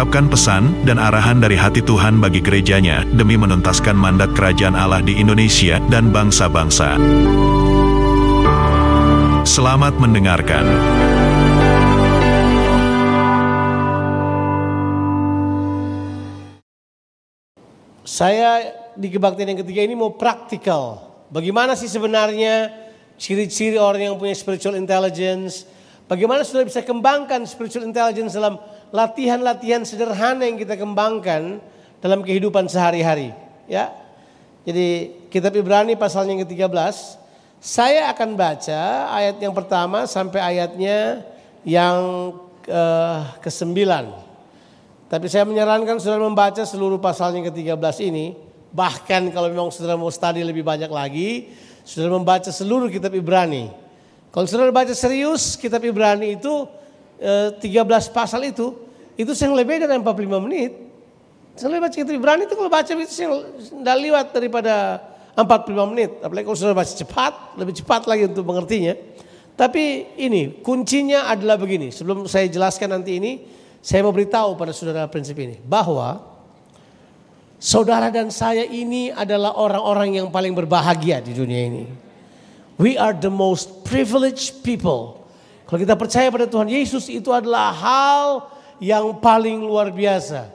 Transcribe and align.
mengungkapkan 0.00 0.32
pesan 0.32 0.64
dan 0.88 0.96
arahan 0.96 1.44
dari 1.44 1.60
hati 1.60 1.84
Tuhan 1.84 2.24
bagi 2.24 2.40
gerejanya 2.40 3.04
demi 3.12 3.36
menuntaskan 3.36 3.92
mandat 3.92 4.32
kerajaan 4.32 4.72
Allah 4.72 5.04
di 5.04 5.20
Indonesia 5.20 5.76
dan 5.92 6.08
bangsa-bangsa. 6.08 6.96
Selamat 9.44 10.00
mendengarkan. 10.00 10.64
Saya 18.00 18.72
di 18.96 19.12
kebaktian 19.12 19.52
yang 19.52 19.60
ketiga 19.60 19.84
ini 19.84 19.92
mau 19.92 20.16
praktikal. 20.16 21.12
Bagaimana 21.28 21.76
sih 21.76 21.92
sebenarnya 21.92 22.72
ciri-ciri 23.20 23.76
orang 23.76 24.08
yang 24.08 24.16
punya 24.16 24.32
spiritual 24.32 24.80
intelligence? 24.80 25.68
Bagaimana 26.08 26.40
sudah 26.40 26.64
bisa 26.64 26.80
kembangkan 26.80 27.44
spiritual 27.44 27.84
intelligence 27.84 28.32
dalam 28.32 28.56
latihan-latihan 28.90 29.86
sederhana 29.86 30.46
yang 30.46 30.58
kita 30.58 30.74
kembangkan 30.74 31.62
dalam 32.02 32.20
kehidupan 32.22 32.66
sehari-hari, 32.66 33.34
ya. 33.70 33.90
Jadi 34.66 35.14
kitab 35.32 35.56
Ibrani 35.56 35.96
pasalnya 35.96 36.36
yang 36.36 36.42
ke-13, 36.44 36.76
saya 37.60 38.12
akan 38.12 38.36
baca 38.36 39.12
ayat 39.12 39.36
yang 39.40 39.52
pertama 39.56 40.04
sampai 40.04 40.40
ayatnya 40.40 41.24
yang 41.64 41.96
uh, 42.68 43.20
ke-9. 43.40 43.76
Tapi 45.10 45.26
saya 45.26 45.42
menyarankan 45.42 45.98
saudara 45.98 46.22
membaca 46.22 46.62
seluruh 46.62 47.02
pasalnya 47.02 47.42
yang 47.42 47.48
ke-13 47.50 47.96
ini, 48.06 48.36
bahkan 48.70 49.26
kalau 49.34 49.50
memang 49.50 49.74
saudara 49.74 49.98
mau 49.98 50.12
study 50.12 50.44
lebih 50.44 50.62
banyak 50.62 50.88
lagi, 50.88 51.50
saudara 51.82 52.14
membaca 52.14 52.48
seluruh 52.48 52.86
kitab 52.86 53.10
Ibrani. 53.16 53.72
Kalau 54.30 54.46
saudara 54.46 54.70
baca 54.70 54.94
serius 54.94 55.58
kitab 55.58 55.82
Ibrani 55.82 56.38
itu 56.38 56.68
13 57.18 57.60
eh, 57.66 58.02
pasal 58.14 58.46
itu, 58.46 58.72
itu 59.20 59.32
saya 59.36 59.52
lebih 59.52 59.84
dari 59.84 60.00
45 60.00 60.44
menit. 60.46 60.72
Saya 61.52 61.76
baca 61.76 61.92
kitab 61.92 62.14
Ibrani 62.16 62.48
itu 62.48 62.56
kalau 62.56 62.72
baca 62.72 62.88
itu 62.88 63.12
saya 63.12 63.28
tidak 63.52 63.96
lewat 64.00 64.26
daripada 64.32 64.74
45 65.36 65.90
menit. 65.92 66.10
Apalagi 66.24 66.44
kalau 66.48 66.58
sudah 66.58 66.72
baca 66.72 66.88
cepat, 66.88 67.32
lebih 67.60 67.74
cepat 67.76 68.08
lagi 68.08 68.32
untuk 68.32 68.48
mengertinya. 68.48 68.96
Tapi 69.60 70.16
ini 70.16 70.64
kuncinya 70.64 71.28
adalah 71.28 71.60
begini. 71.60 71.92
Sebelum 71.92 72.24
saya 72.24 72.48
jelaskan 72.48 72.96
nanti 72.96 73.20
ini, 73.20 73.44
saya 73.84 74.00
mau 74.00 74.14
beritahu 74.14 74.56
pada 74.56 74.72
saudara 74.72 75.04
prinsip 75.04 75.36
ini. 75.36 75.60
Bahwa 75.60 76.24
saudara 77.60 78.08
dan 78.08 78.32
saya 78.32 78.64
ini 78.64 79.12
adalah 79.12 79.52
orang-orang 79.52 80.16
yang 80.16 80.32
paling 80.32 80.56
berbahagia 80.56 81.20
di 81.20 81.36
dunia 81.36 81.60
ini. 81.68 81.84
We 82.80 82.96
are 82.96 83.12
the 83.12 83.28
most 83.28 83.84
privileged 83.84 84.64
people 84.64 85.20
kalau 85.70 85.86
kita 85.86 85.94
percaya 85.94 86.26
pada 86.34 86.50
Tuhan 86.50 86.66
Yesus 86.66 87.06
itu 87.06 87.30
adalah 87.30 87.70
hal 87.70 88.50
yang 88.80 89.20
paling 89.20 89.60
luar 89.60 89.92
biasa. 89.92 90.48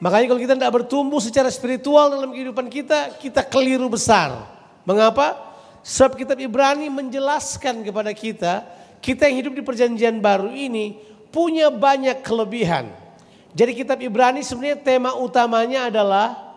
Makanya 0.00 0.26
kalau 0.32 0.40
kita 0.40 0.54
tidak 0.56 0.74
bertumbuh 0.74 1.20
secara 1.20 1.52
spiritual 1.52 2.08
dalam 2.08 2.32
kehidupan 2.32 2.66
kita, 2.72 3.14
kita 3.20 3.44
keliru 3.44 3.92
besar. 3.92 4.46
Mengapa? 4.88 5.36
Sebab 5.84 6.16
kitab 6.16 6.38
Ibrani 6.40 6.88
menjelaskan 6.88 7.84
kepada 7.84 8.10
kita, 8.16 8.64
kita 9.04 9.28
yang 9.28 9.36
hidup 9.44 9.52
di 9.58 9.62
perjanjian 9.62 10.18
baru 10.18 10.50
ini 10.50 10.98
punya 11.28 11.68
banyak 11.68 12.24
kelebihan. 12.24 12.90
Jadi 13.52 13.72
kitab 13.74 13.98
Ibrani 14.00 14.40
sebenarnya 14.40 14.78
tema 14.80 15.12
utamanya 15.18 15.92
adalah 15.92 16.56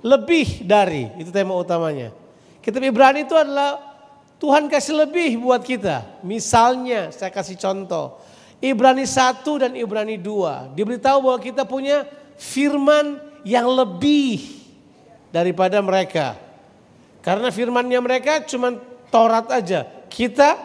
lebih 0.00 0.64
dari, 0.64 1.10
itu 1.18 1.28
tema 1.28 1.54
utamanya. 1.58 2.14
Kitab 2.64 2.82
Ibrani 2.82 3.26
itu 3.26 3.34
adalah 3.36 3.80
Tuhan 4.38 4.70
kasih 4.70 4.94
lebih 5.06 5.42
buat 5.42 5.60
kita. 5.60 6.22
Misalnya 6.22 7.10
saya 7.10 7.28
kasih 7.34 7.58
contoh. 7.58 8.22
Ibrani 8.58 9.06
1 9.06 9.46
dan 9.62 9.72
Ibrani 9.78 10.18
2. 10.18 10.74
Diberitahu 10.74 11.18
bahwa 11.30 11.38
kita 11.38 11.62
punya 11.62 12.02
firman 12.34 13.22
yang 13.46 13.70
lebih 13.70 14.58
daripada 15.30 15.78
mereka. 15.78 16.34
Karena 17.22 17.52
firmannya 17.54 18.00
mereka 18.02 18.42
cuma 18.46 18.74
Taurat 19.08 19.48
aja. 19.48 19.88
Kita 20.12 20.58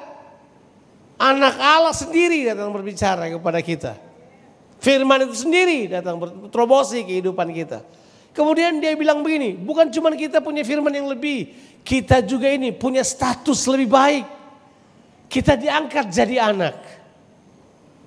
anak 1.16 1.56
Allah 1.56 1.96
sendiri 1.96 2.44
datang 2.52 2.76
berbicara 2.76 3.32
kepada 3.32 3.60
kita. 3.64 3.96
Firman 4.84 5.24
itu 5.24 5.48
sendiri 5.48 5.88
datang 5.88 6.20
berterobosi 6.20 7.08
kehidupan 7.08 7.56
kita. 7.56 7.80
Kemudian 8.36 8.84
dia 8.84 8.98
bilang 9.00 9.24
begini, 9.24 9.56
bukan 9.56 9.88
cuma 9.94 10.12
kita 10.12 10.42
punya 10.44 10.66
firman 10.66 10.92
yang 10.92 11.08
lebih, 11.08 11.54
kita 11.86 12.20
juga 12.20 12.52
ini 12.52 12.76
punya 12.76 13.06
status 13.06 13.64
lebih 13.70 13.94
baik. 13.94 14.26
Kita 15.32 15.56
diangkat 15.56 16.12
jadi 16.12 16.52
anak. 16.52 16.76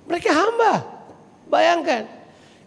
Mereka 0.07 0.29
hamba. 0.31 0.73
Bayangkan. 1.51 2.07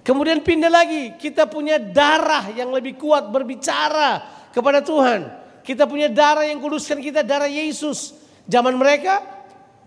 Kemudian 0.01 0.41
pindah 0.41 0.73
lagi, 0.73 1.17
kita 1.21 1.45
punya 1.45 1.77
darah 1.77 2.49
yang 2.57 2.73
lebih 2.73 2.97
kuat 2.97 3.29
berbicara 3.29 4.25
kepada 4.53 4.81
Tuhan. 4.81 5.29
Kita 5.61 5.85
punya 5.85 6.09
darah 6.09 6.49
yang 6.49 6.57
kuduskan 6.61 7.01
kita, 7.05 7.21
darah 7.21 7.49
Yesus. 7.49 8.17
Zaman 8.49 8.77
mereka, 8.81 9.21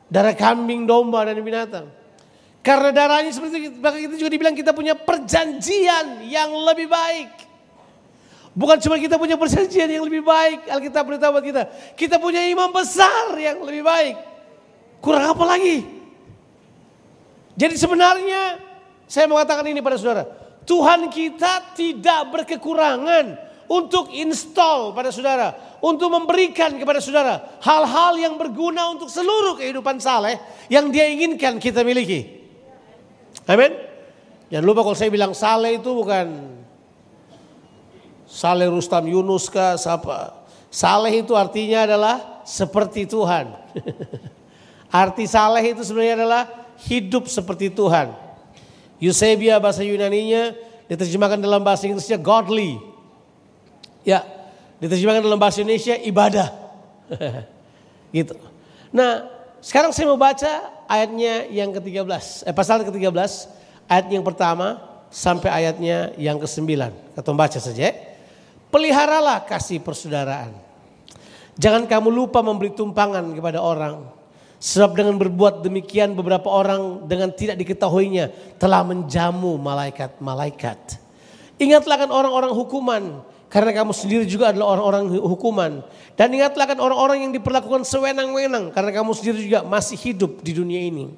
darah 0.10 0.38
kambing, 0.38 0.86
domba, 0.86 1.26
dan 1.26 1.42
binatang. 1.42 1.90
Karena 2.64 2.94
darahnya 2.94 3.34
seperti 3.34 3.74
itu, 3.74 3.78
maka 3.82 3.98
kita 4.00 4.16
juga 4.16 4.30
dibilang 4.32 4.56
kita 4.56 4.72
punya 4.72 4.96
perjanjian 4.96 6.24
yang 6.30 6.54
lebih 6.54 6.88
baik. 6.88 7.32
Bukan 8.54 8.78
cuma 8.86 9.02
kita 9.02 9.18
punya 9.18 9.34
perjanjian 9.34 9.90
yang 9.90 10.06
lebih 10.06 10.22
baik, 10.22 10.70
Alkitab 10.70 11.04
beritahu 11.10 11.42
kita. 11.42 11.66
Kita 11.98 12.22
punya 12.22 12.46
imam 12.46 12.70
besar 12.70 13.34
yang 13.36 13.66
lebih 13.66 13.82
baik. 13.82 14.16
Kurang 15.02 15.34
apa 15.34 15.44
lagi? 15.44 16.03
Jadi 17.54 17.76
sebenarnya 17.78 18.58
saya 19.06 19.30
mengatakan 19.30 19.66
ini 19.70 19.80
pada 19.80 19.98
saudara. 19.98 20.24
Tuhan 20.64 21.12
kita 21.12 21.76
tidak 21.76 22.32
berkekurangan 22.32 23.36
untuk 23.68 24.10
install 24.16 24.96
pada 24.96 25.12
saudara. 25.12 25.78
Untuk 25.84 26.08
memberikan 26.08 26.72
kepada 26.80 27.04
saudara 27.04 27.60
hal-hal 27.60 28.16
yang 28.16 28.40
berguna 28.40 28.96
untuk 28.96 29.12
seluruh 29.12 29.60
kehidupan 29.60 30.00
saleh 30.00 30.40
yang 30.72 30.88
dia 30.88 31.12
inginkan 31.12 31.60
kita 31.60 31.84
miliki. 31.84 32.40
Amin. 33.44 33.76
Jangan 34.48 34.64
lupa 34.64 34.88
kalau 34.88 34.96
saya 34.96 35.12
bilang 35.12 35.36
saleh 35.36 35.84
itu 35.84 35.92
bukan 35.92 36.28
Saleh 38.34 38.66
Rustam 38.66 39.06
Yunus 39.06 39.46
kah 39.46 39.78
siapa? 39.78 40.34
Saleh 40.74 41.22
itu 41.22 41.38
artinya 41.38 41.86
adalah 41.86 42.42
seperti 42.42 43.06
Tuhan. 43.06 43.54
Arti 44.90 45.30
saleh 45.30 45.78
itu 45.78 45.86
sebenarnya 45.86 46.18
adalah 46.18 46.44
hidup 46.90 47.30
seperti 47.30 47.70
Tuhan. 47.74 48.14
Eusebia 48.98 49.60
bahasa 49.60 49.84
Yunaninya 49.84 50.56
diterjemahkan 50.88 51.40
dalam 51.40 51.60
bahasa 51.60 51.90
Inggrisnya 51.90 52.16
godly. 52.16 52.80
Ya, 54.04 54.24
diterjemahkan 54.80 55.24
dalam 55.24 55.40
bahasa 55.40 55.64
Indonesia 55.64 55.96
ibadah. 56.00 56.48
gitu. 58.16 58.36
Nah, 58.92 59.28
sekarang 59.64 59.96
saya 59.96 60.12
mau 60.12 60.20
baca 60.20 60.86
ayatnya 60.92 61.48
yang 61.52 61.72
ke-13. 61.72 62.48
Eh, 62.48 62.56
pasal 62.56 62.84
ke-13, 62.84 63.32
ayat 63.88 64.06
yang 64.12 64.24
pertama 64.24 64.80
sampai 65.08 65.50
ayatnya 65.50 66.12
yang 66.20 66.38
ke-9. 66.42 66.68
Kita 67.16 67.32
baca 67.32 67.60
saja. 67.60 67.94
Peliharalah 68.74 69.46
kasih 69.46 69.80
persaudaraan. 69.80 70.52
Jangan 71.54 71.86
kamu 71.86 72.10
lupa 72.10 72.42
memberi 72.42 72.74
tumpangan 72.74 73.22
kepada 73.38 73.62
orang. 73.62 74.10
Sebab 74.64 74.96
dengan 74.96 75.20
berbuat 75.20 75.60
demikian 75.60 76.16
beberapa 76.16 76.48
orang 76.48 77.04
dengan 77.04 77.36
tidak 77.36 77.60
diketahuinya 77.60 78.32
telah 78.56 78.80
menjamu 78.88 79.60
malaikat-malaikat. 79.60 81.04
Ingatlah 81.60 82.08
kan 82.08 82.10
orang-orang 82.16 82.56
hukuman. 82.56 83.04
Karena 83.52 83.76
kamu 83.76 83.92
sendiri 83.92 84.24
juga 84.24 84.56
adalah 84.56 84.80
orang-orang 84.80 85.20
hukuman. 85.20 85.84
Dan 86.16 86.32
ingatlah 86.32 86.64
kan 86.64 86.80
orang-orang 86.80 87.28
yang 87.28 87.32
diperlakukan 87.36 87.84
sewenang-wenang. 87.84 88.72
Karena 88.72 88.96
kamu 88.96 89.12
sendiri 89.12 89.44
juga 89.44 89.68
masih 89.68 90.00
hidup 90.00 90.40
di 90.40 90.56
dunia 90.56 90.80
ini. 90.80 91.12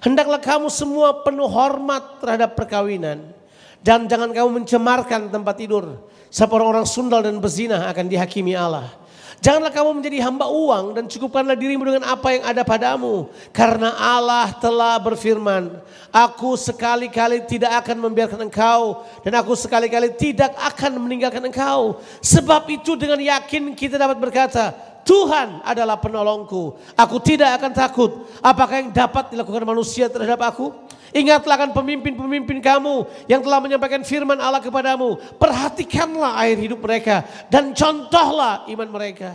Hendaklah 0.00 0.40
kamu 0.40 0.72
semua 0.72 1.22
penuh 1.22 1.46
hormat 1.46 2.24
terhadap 2.24 2.56
perkawinan. 2.56 3.36
Dan 3.84 4.08
jangan 4.08 4.32
kamu 4.32 4.64
mencemarkan 4.64 5.30
tempat 5.30 5.54
tidur 5.54 6.08
Sebab 6.28 6.60
orang-orang 6.60 6.84
sundal 6.88 7.24
dan 7.24 7.40
berzina 7.40 7.88
akan 7.88 8.04
dihakimi 8.08 8.52
Allah. 8.52 8.92
Janganlah 9.38 9.70
kamu 9.70 10.02
menjadi 10.02 10.18
hamba 10.26 10.50
uang 10.50 10.98
dan 10.98 11.04
cukupkanlah 11.06 11.54
dirimu 11.54 11.86
dengan 11.86 12.10
apa 12.10 12.34
yang 12.34 12.42
ada 12.42 12.66
padamu. 12.66 13.30
Karena 13.54 13.94
Allah 13.94 14.50
telah 14.58 14.98
berfirman, 14.98 15.78
Aku 16.10 16.58
sekali-kali 16.58 17.46
tidak 17.46 17.84
akan 17.84 18.08
membiarkan 18.08 18.50
engkau 18.50 19.06
dan 19.22 19.38
aku 19.38 19.54
sekali-kali 19.54 20.10
tidak 20.18 20.56
akan 20.58 20.98
meninggalkan 20.98 21.44
engkau. 21.44 22.02
Sebab 22.18 22.66
itu 22.72 22.98
dengan 22.98 23.22
yakin 23.22 23.76
kita 23.78 23.94
dapat 23.94 24.18
berkata, 24.18 24.74
Tuhan 25.06 25.62
adalah 25.62 25.96
penolongku. 26.02 26.74
Aku 26.98 27.16
tidak 27.22 27.62
akan 27.62 27.72
takut. 27.72 28.10
Apakah 28.42 28.82
yang 28.82 28.90
dapat 28.90 29.32
dilakukan 29.32 29.64
manusia 29.64 30.10
terhadap 30.10 30.42
aku? 30.44 30.74
Ingatlah 31.12 31.56
kan 31.56 31.70
pemimpin-pemimpin 31.72 32.60
kamu 32.60 33.08
yang 33.30 33.40
telah 33.40 33.58
menyampaikan 33.64 34.04
firman 34.04 34.36
Allah 34.36 34.60
kepadamu. 34.60 35.16
Perhatikanlah 35.40 36.36
air 36.44 36.60
hidup 36.60 36.84
mereka 36.84 37.24
dan 37.48 37.72
contohlah 37.72 38.68
iman 38.68 38.88
mereka. 38.92 39.32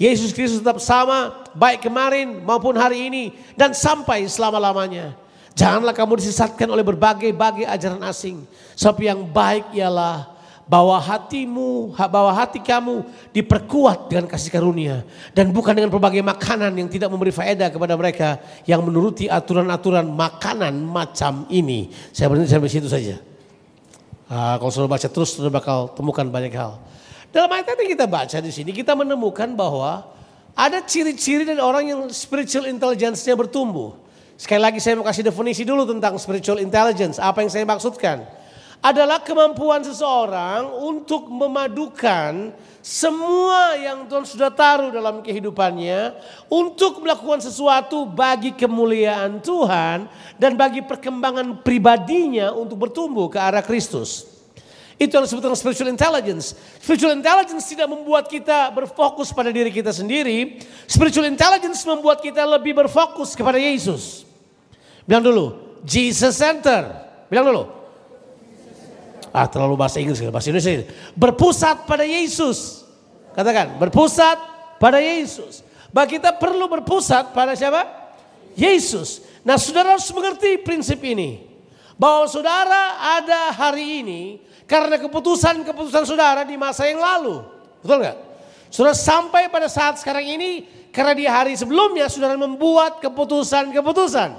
Yesus 0.00 0.34
Kristus 0.34 0.58
tetap 0.58 0.82
sama 0.82 1.46
baik 1.54 1.86
kemarin 1.86 2.42
maupun 2.42 2.74
hari 2.74 3.06
ini 3.06 3.24
dan 3.54 3.70
sampai 3.70 4.26
selama-lamanya. 4.26 5.14
Janganlah 5.52 5.92
kamu 5.92 6.16
disesatkan 6.18 6.64
oleh 6.72 6.82
berbagai-bagai 6.82 7.68
ajaran 7.68 8.00
asing. 8.08 8.42
Sebab 8.74 8.98
yang 9.04 9.20
baik 9.28 9.76
ialah 9.76 10.31
bahwa 10.66 10.96
hatimu, 10.96 11.92
bahwa 11.94 12.32
hati 12.32 12.62
kamu 12.62 13.04
diperkuat 13.34 14.08
dengan 14.08 14.26
kasih 14.30 14.50
karunia 14.50 15.02
dan 15.34 15.50
bukan 15.50 15.74
dengan 15.74 15.90
berbagai 15.90 16.22
makanan 16.22 16.72
yang 16.78 16.88
tidak 16.88 17.10
memberi 17.10 17.34
faedah 17.34 17.68
kepada 17.68 17.94
mereka 17.98 18.38
yang 18.64 18.80
menuruti 18.80 19.26
aturan-aturan 19.26 20.06
makanan 20.06 20.72
macam 20.86 21.44
ini. 21.50 21.90
Saya 22.14 22.30
berhenti 22.30 22.50
sampai 22.50 22.70
situ 22.70 22.88
saja. 22.88 23.18
Nah, 24.32 24.56
kalau 24.56 24.72
sudah 24.72 24.88
baca 24.88 25.08
terus 25.12 25.36
sudah 25.36 25.52
bakal 25.52 25.92
temukan 25.92 26.24
banyak 26.24 26.54
hal. 26.56 26.80
Dalam 27.32 27.48
ayat 27.52 27.76
yang 27.76 27.92
kita 27.96 28.06
baca 28.08 28.38
di 28.40 28.52
sini 28.52 28.70
kita 28.72 28.96
menemukan 28.96 29.52
bahwa 29.52 30.08
ada 30.52 30.84
ciri-ciri 30.84 31.48
dari 31.48 31.60
orang 31.60 31.84
yang 31.88 32.00
spiritual 32.12 32.68
intelligence-nya 32.68 33.32
bertumbuh. 33.36 33.96
Sekali 34.36 34.60
lagi 34.60 34.78
saya 34.80 34.96
mau 34.96 35.04
kasih 35.04 35.24
definisi 35.24 35.64
dulu 35.64 35.84
tentang 35.88 36.16
spiritual 36.20 36.60
intelligence. 36.60 37.16
Apa 37.16 37.44
yang 37.44 37.50
saya 37.52 37.64
maksudkan? 37.64 38.24
Adalah 38.82 39.22
kemampuan 39.22 39.86
seseorang 39.86 40.66
untuk 40.82 41.30
memadukan 41.30 42.50
semua 42.82 43.78
yang 43.78 44.10
Tuhan 44.10 44.26
sudah 44.26 44.50
taruh 44.50 44.90
dalam 44.90 45.22
kehidupannya 45.22 46.18
untuk 46.50 46.98
melakukan 46.98 47.38
sesuatu 47.38 48.02
bagi 48.10 48.50
kemuliaan 48.58 49.38
Tuhan 49.38 50.10
dan 50.34 50.58
bagi 50.58 50.82
perkembangan 50.82 51.62
pribadinya 51.62 52.50
untuk 52.50 52.90
bertumbuh 52.90 53.30
ke 53.30 53.38
arah 53.38 53.62
Kristus. 53.62 54.26
Itu 54.98 55.14
yang 55.14 55.30
disebut 55.30 55.46
dengan 55.46 55.58
spiritual 55.58 55.90
intelligence. 55.90 56.58
Spiritual 56.82 57.14
intelligence 57.14 57.70
tidak 57.70 57.86
membuat 57.86 58.26
kita 58.26 58.74
berfokus 58.74 59.30
pada 59.30 59.54
diri 59.54 59.70
kita 59.70 59.94
sendiri. 59.94 60.58
Spiritual 60.90 61.30
intelligence 61.30 61.86
membuat 61.86 62.18
kita 62.18 62.42
lebih 62.42 62.74
berfokus 62.74 63.38
kepada 63.38 63.62
Yesus. 63.62 64.26
Bilang 65.06 65.22
dulu, 65.22 65.78
Jesus 65.82 66.38
Center. 66.38 66.86
Bilang 67.26 67.50
dulu, 67.50 67.81
Ah 69.32 69.48
terlalu 69.48 69.80
bahasa 69.80 69.96
Inggris, 69.96 70.20
bahasa 70.28 70.52
Indonesia. 70.52 70.84
Berpusat 71.16 71.88
pada 71.88 72.04
Yesus. 72.04 72.84
Katakan, 73.32 73.80
berpusat 73.80 74.36
pada 74.76 75.00
Yesus. 75.00 75.64
Bahwa 75.88 76.04
kita 76.04 76.36
perlu 76.36 76.68
berpusat 76.68 77.32
pada 77.32 77.56
siapa? 77.56 77.88
Yesus. 78.52 79.24
Nah 79.40 79.56
saudara 79.56 79.96
harus 79.96 80.08
mengerti 80.12 80.60
prinsip 80.60 81.00
ini. 81.00 81.48
Bahwa 81.96 82.28
saudara 82.28 83.00
ada 83.16 83.56
hari 83.56 84.04
ini 84.04 84.20
karena 84.68 85.00
keputusan-keputusan 85.00 86.04
saudara 86.04 86.44
di 86.44 86.60
masa 86.60 86.84
yang 86.84 87.00
lalu. 87.00 87.40
Betul 87.80 88.04
nggak? 88.04 88.18
Saudara 88.68 88.96
sampai 88.96 89.48
pada 89.48 89.68
saat 89.68 90.00
sekarang 90.00 90.24
ini 90.24 90.64
karena 90.92 91.12
di 91.16 91.24
hari 91.24 91.52
sebelumnya 91.56 92.08
saudara 92.12 92.36
membuat 92.36 93.00
keputusan-keputusan. 93.00 94.32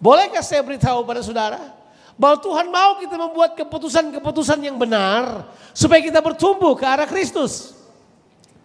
Bolehkah 0.00 0.44
saya 0.44 0.64
beritahu 0.64 1.04
pada 1.04 1.20
saudara? 1.20 1.83
Bahwa 2.14 2.38
Tuhan 2.38 2.70
mau 2.70 2.98
kita 3.02 3.16
membuat 3.18 3.58
keputusan-keputusan 3.58 4.62
yang 4.62 4.78
benar 4.78 5.50
supaya 5.74 5.98
kita 5.98 6.22
bertumbuh 6.22 6.78
ke 6.78 6.86
arah 6.86 7.10
Kristus. 7.10 7.74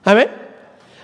Amin. 0.06 0.30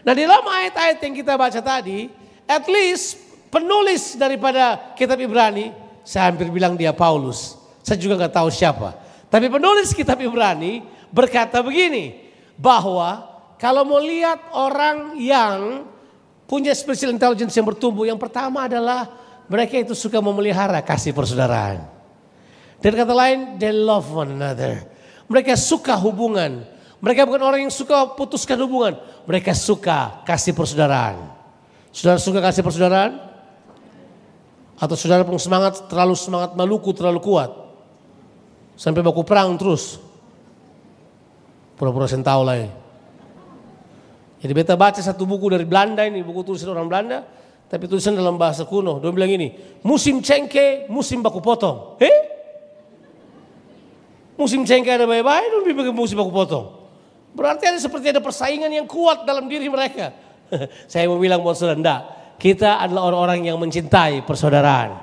Nah 0.06 0.13
di 0.13 0.21
dalam 0.21 0.45
ayat-ayat 0.45 1.01
yang 1.01 1.13
kita 1.18 1.33
baca 1.33 1.57
tadi, 1.57 2.06
at 2.45 2.69
least 2.69 3.18
penulis 3.50 4.13
daripada 4.13 4.94
kitab 4.94 5.18
Ibrani, 5.18 5.74
saya 6.06 6.30
hampir 6.30 6.53
bilang 6.53 6.77
dia 6.77 6.94
Paulus. 6.94 7.57
Saya 7.81 7.97
juga 7.97 8.21
nggak 8.21 8.33
tahu 8.38 8.50
siapa. 8.53 8.94
Tapi 9.33 9.50
penulis 9.50 9.89
kitab 9.97 10.21
Ibrani 10.21 10.86
berkata 11.09 11.65
begini, 11.65 12.25
bahwa 12.56 13.25
kalau 13.57 13.83
mau 13.88 14.00
lihat 14.00 14.51
orang 14.53 15.18
yang 15.19 15.89
punya 16.45 16.71
spiritual 16.77 17.15
intelligence 17.15 17.56
yang 17.56 17.68
bertumbuh, 17.68 18.06
yang 18.06 18.19
pertama 18.19 18.69
adalah 18.69 19.09
mereka 19.50 19.81
itu 19.81 19.97
suka 19.97 20.21
memelihara 20.21 20.80
kasih 20.86 21.12
persaudaraan. 21.12 21.94
Dan 22.80 22.92
kata 22.95 23.13
lain, 23.16 23.39
they 23.60 23.72
love 23.72 24.07
one 24.12 24.36
another. 24.36 24.83
Mereka 25.25 25.57
suka 25.57 25.98
hubungan. 25.98 26.63
Mereka 27.01 27.27
bukan 27.27 27.42
orang 27.44 27.62
yang 27.68 27.74
suka 27.74 28.13
putuskan 28.18 28.57
hubungan. 28.62 28.98
Mereka 29.25 29.54
suka 29.54 30.25
kasih 30.25 30.54
persaudaraan. 30.54 31.18
Saudara 31.89 32.19
suka 32.19 32.39
kasih 32.42 32.62
persaudaraan? 32.62 33.13
Atau 34.75 35.00
saudara 35.00 35.24
pun 35.24 35.39
semangat, 35.39 35.88
terlalu 35.88 36.19
semangat 36.19 36.51
Maluku, 36.54 36.92
terlalu 36.92 37.24
kuat. 37.24 37.51
Sampai 38.75 39.00
baku 39.00 39.24
perang 39.24 39.56
terus. 39.56 39.98
Pura-pura 41.80 42.12
sentau 42.12 42.44
lah 42.44 42.60
ya. 42.60 42.69
Jadi 44.44 44.51
beta 44.51 44.75
baca 44.75 45.00
satu 45.00 45.24
buku 45.24 45.48
dari 45.48 45.63
Belanda 45.63 46.04
ini, 46.04 46.21
buku 46.21 46.44
tulisan 46.44 46.75
orang 46.75 46.92
Belanda. 46.92 47.19
Tapi 47.66 47.89
tulisan 47.89 48.13
dalam 48.13 48.38
bahasa 48.38 48.68
kuno. 48.68 49.01
Dia 49.01 49.10
bilang 49.10 49.31
ini, 49.31 49.80
musim 49.81 50.21
cengke, 50.21 50.86
musim 50.92 51.24
baku 51.24 51.42
potong. 51.42 51.98
Eh? 51.98 52.35
Musim 54.36 54.68
cengkeh 54.68 55.00
ada 55.00 55.08
baik-baik, 55.08 55.64
musim 55.96 56.20
aku 56.20 56.32
potong. 56.32 56.68
Berarti 57.36 57.68
ada 57.68 57.80
seperti 57.80 58.16
ada 58.16 58.24
persaingan 58.24 58.72
yang 58.72 58.88
kuat 58.88 59.28
dalam 59.28 59.48
diri 59.52 59.68
mereka. 59.68 60.16
Saya 60.92 61.08
mau 61.12 61.20
bilang 61.20 61.44
buat 61.44 61.60
saudara. 61.60 62.04
Kita 62.40 62.80
adalah 62.80 63.12
orang-orang 63.12 63.48
yang 63.48 63.60
mencintai 63.60 64.24
persaudaraan. 64.28 64.96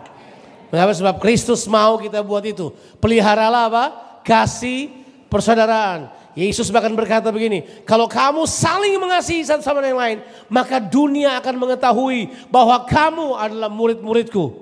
Mengapa? 0.72 0.92
Sebab 0.96 1.16
Kristus 1.20 1.68
mau 1.68 2.00
kita 2.00 2.24
buat 2.24 2.44
itu. 2.44 2.72
Peliharalah 3.00 3.68
apa? 3.68 3.84
Kasih 4.24 4.92
persaudaraan. 5.28 6.12
Yesus 6.32 6.72
bahkan 6.72 6.92
berkata 6.96 7.28
begini, 7.28 7.84
kalau 7.84 8.08
kamu 8.08 8.48
saling 8.48 8.96
mengasihi 8.96 9.44
satu 9.44 9.60
sama 9.60 9.84
yang 9.84 10.00
lain, 10.00 10.24
maka 10.48 10.80
dunia 10.80 11.36
akan 11.36 11.60
mengetahui 11.60 12.32
bahwa 12.48 12.88
kamu 12.88 13.36
adalah 13.36 13.68
murid-muridku. 13.68 14.56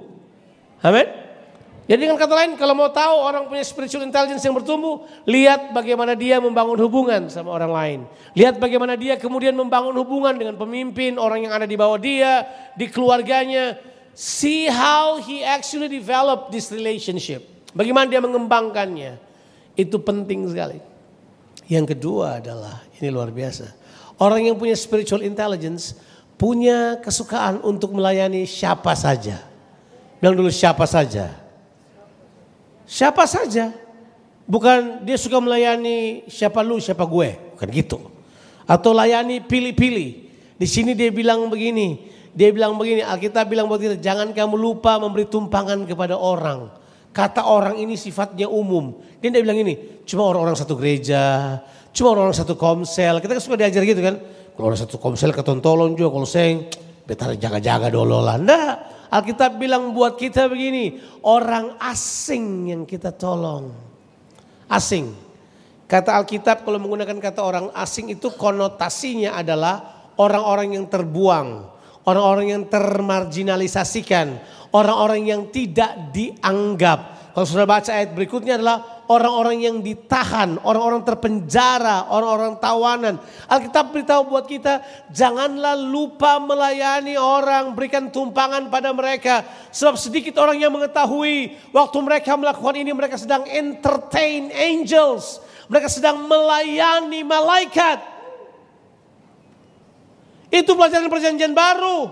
Amin. 0.82 1.19
Jadi 1.90 2.06
dengan 2.06 2.14
kata 2.14 2.38
lain 2.38 2.54
kalau 2.54 2.70
mau 2.78 2.86
tahu 2.86 3.18
orang 3.18 3.50
punya 3.50 3.66
spiritual 3.66 4.06
intelligence 4.06 4.46
yang 4.46 4.54
bertumbuh, 4.54 5.10
lihat 5.26 5.74
bagaimana 5.74 6.14
dia 6.14 6.38
membangun 6.38 6.78
hubungan 6.78 7.26
sama 7.26 7.50
orang 7.50 7.72
lain. 7.74 8.00
Lihat 8.38 8.62
bagaimana 8.62 8.94
dia 8.94 9.18
kemudian 9.18 9.58
membangun 9.58 9.90
hubungan 9.98 10.38
dengan 10.38 10.54
pemimpin, 10.54 11.18
orang 11.18 11.42
yang 11.42 11.50
ada 11.50 11.66
di 11.66 11.74
bawah 11.74 11.98
dia, 11.98 12.46
di 12.78 12.86
keluarganya. 12.86 13.74
See 14.14 14.70
how 14.70 15.18
he 15.18 15.42
actually 15.42 15.90
develop 15.90 16.54
this 16.54 16.70
relationship. 16.70 17.42
Bagaimana 17.74 18.06
dia 18.06 18.22
mengembangkannya. 18.22 19.18
Itu 19.74 19.98
penting 19.98 20.46
sekali. 20.46 20.78
Yang 21.66 21.98
kedua 21.98 22.38
adalah, 22.38 22.86
ini 23.02 23.10
luar 23.10 23.34
biasa. 23.34 23.66
Orang 24.22 24.46
yang 24.46 24.54
punya 24.54 24.78
spiritual 24.78 25.26
intelligence 25.26 25.98
punya 26.38 27.02
kesukaan 27.02 27.58
untuk 27.66 27.90
melayani 27.98 28.46
siapa 28.46 28.94
saja. 28.94 29.42
Bilang 30.22 30.38
dulu 30.38 30.54
siapa 30.54 30.86
saja 30.86 31.39
Siapa 32.90 33.22
saja. 33.30 33.70
Bukan 34.50 35.06
dia 35.06 35.14
suka 35.14 35.38
melayani 35.38 36.26
siapa 36.26 36.58
lu, 36.66 36.82
siapa 36.82 37.06
gue. 37.06 37.54
Bukan 37.54 37.68
gitu. 37.70 38.02
Atau 38.66 38.90
layani 38.90 39.38
pilih-pilih. 39.46 40.10
Di 40.58 40.66
sini 40.66 40.98
dia 40.98 41.14
bilang 41.14 41.46
begini. 41.46 42.10
Dia 42.34 42.50
bilang 42.50 42.74
begini, 42.78 43.02
Alkitab 43.02 43.50
bilang 43.50 43.66
begini, 43.66 43.98
jangan 43.98 44.30
kamu 44.30 44.54
lupa 44.54 44.98
memberi 45.02 45.26
tumpangan 45.26 45.82
kepada 45.82 46.14
orang. 46.14 46.70
Kata 47.10 47.42
orang 47.42 47.74
ini 47.78 47.98
sifatnya 47.98 48.46
umum. 48.46 49.02
Dia 49.18 49.34
tidak 49.34 49.50
bilang 49.50 49.58
ini, 49.66 49.74
cuma 50.06 50.30
orang-orang 50.30 50.54
satu 50.54 50.78
gereja, 50.78 51.58
cuma 51.90 52.14
orang-orang 52.14 52.38
satu 52.38 52.54
komsel. 52.54 53.18
Kita 53.18 53.34
kan 53.34 53.42
suka 53.42 53.58
diajar 53.58 53.82
gitu 53.82 53.98
kan. 53.98 54.14
Kalau 54.54 54.66
orang 54.70 54.78
satu 54.78 55.02
komsel 55.02 55.34
ketontolon 55.34 55.98
juga, 55.98 56.14
kalau 56.14 56.28
saya 56.28 56.54
betar 57.02 57.34
jaga-jaga 57.34 57.90
dulu 57.90 58.22
lah. 58.22 58.38
Enggak, 58.38 58.74
Alkitab 59.10 59.58
bilang 59.58 59.90
buat 59.90 60.14
kita 60.14 60.46
begini, 60.46 61.02
orang 61.26 61.74
asing 61.82 62.70
yang 62.70 62.82
kita 62.86 63.10
tolong. 63.10 63.74
Asing. 64.70 65.10
Kata 65.90 66.14
Alkitab 66.22 66.62
kalau 66.62 66.78
menggunakan 66.78 67.18
kata 67.18 67.42
orang 67.42 67.66
asing 67.74 68.14
itu 68.14 68.30
konotasinya 68.30 69.34
adalah 69.34 70.06
orang-orang 70.14 70.78
yang 70.78 70.86
terbuang, 70.86 71.66
orang-orang 72.06 72.46
yang 72.54 72.64
termarginalisasikan, 72.70 74.38
orang-orang 74.70 75.26
yang 75.26 75.42
tidak 75.50 76.14
dianggap. 76.14 77.34
Kalau 77.34 77.46
sudah 77.46 77.66
baca 77.66 77.90
ayat 77.90 78.14
berikutnya 78.14 78.62
adalah 78.62 78.99
orang-orang 79.10 79.66
yang 79.66 79.76
ditahan, 79.82 80.62
orang-orang 80.62 81.02
terpenjara, 81.02 82.06
orang-orang 82.14 82.54
tawanan. 82.62 83.18
Alkitab 83.50 83.90
beritahu 83.90 84.30
buat 84.30 84.46
kita, 84.46 84.78
janganlah 85.10 85.74
lupa 85.74 86.38
melayani 86.38 87.18
orang, 87.18 87.74
berikan 87.74 88.14
tumpangan 88.14 88.70
pada 88.70 88.94
mereka. 88.94 89.42
Sebab 89.74 89.98
sedikit 89.98 90.38
orang 90.38 90.62
yang 90.62 90.70
mengetahui, 90.70 91.58
waktu 91.74 91.98
mereka 91.98 92.38
melakukan 92.38 92.78
ini 92.78 92.94
mereka 92.94 93.18
sedang 93.18 93.42
entertain 93.50 94.54
angels. 94.54 95.42
Mereka 95.66 95.90
sedang 95.90 96.30
melayani 96.30 97.26
malaikat. 97.26 97.98
Itu 100.54 100.78
pelajaran 100.78 101.10
perjanjian 101.10 101.54
baru. 101.54 102.10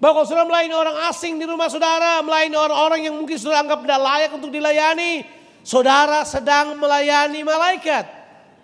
Bahwa 0.00 0.20
kalau 0.20 0.28
saudara 0.28 0.48
melayani 0.48 0.76
orang 0.76 0.96
asing 1.08 1.40
di 1.40 1.48
rumah 1.48 1.72
saudara, 1.72 2.20
melayani 2.20 2.56
orang-orang 2.60 3.00
yang 3.08 3.16
mungkin 3.16 3.40
saudara 3.40 3.64
anggap 3.64 3.80
tidak 3.84 4.00
layak 4.04 4.30
untuk 4.36 4.52
dilayani, 4.52 5.43
saudara 5.64 6.22
sedang 6.28 6.76
melayani 6.76 7.40
malaikat. 7.40 8.04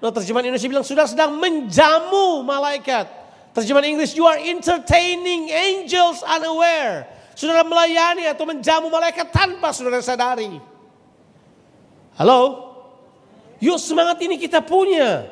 Nah, 0.00 0.12
terjemahan 0.12 0.52
Indonesia 0.52 0.68
bilang 0.68 0.84
saudara 0.84 1.08
sedang 1.08 1.34
menjamu 1.40 2.44
malaikat. 2.44 3.08
Terjemahan 3.56 3.96
Inggris, 3.96 4.14
you 4.14 4.28
are 4.28 4.38
entertaining 4.38 5.50
angels 5.50 6.22
unaware. 6.22 7.08
Saudara 7.34 7.64
melayani 7.66 8.28
atau 8.28 8.46
menjamu 8.46 8.92
malaikat 8.92 9.32
tanpa 9.32 9.74
saudara 9.74 9.98
sadari. 10.04 10.60
Halo? 12.14 12.68
Yuk 13.58 13.80
semangat 13.80 14.20
ini 14.20 14.36
kita 14.36 14.60
punya. 14.60 15.24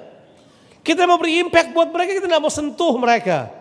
Kita 0.83 1.05
mau 1.05 1.21
beri 1.21 1.45
impact 1.45 1.77
buat 1.77 1.93
mereka, 1.93 2.17
kita 2.17 2.27
tidak 2.27 2.43
mau 2.43 2.53
sentuh 2.53 2.97
mereka. 2.97 3.53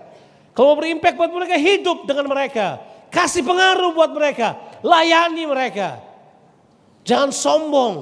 Kalau 0.56 0.74
mau 0.74 0.80
berimpact 0.80 1.20
buat 1.20 1.30
mereka, 1.30 1.54
hidup 1.54 2.10
dengan 2.10 2.26
mereka. 2.34 2.82
Kasih 3.14 3.46
pengaruh 3.46 3.94
buat 3.94 4.10
mereka. 4.10 4.58
Layani 4.82 5.44
mereka. 5.46 6.07
Jangan 7.08 7.32
sombong. 7.32 7.96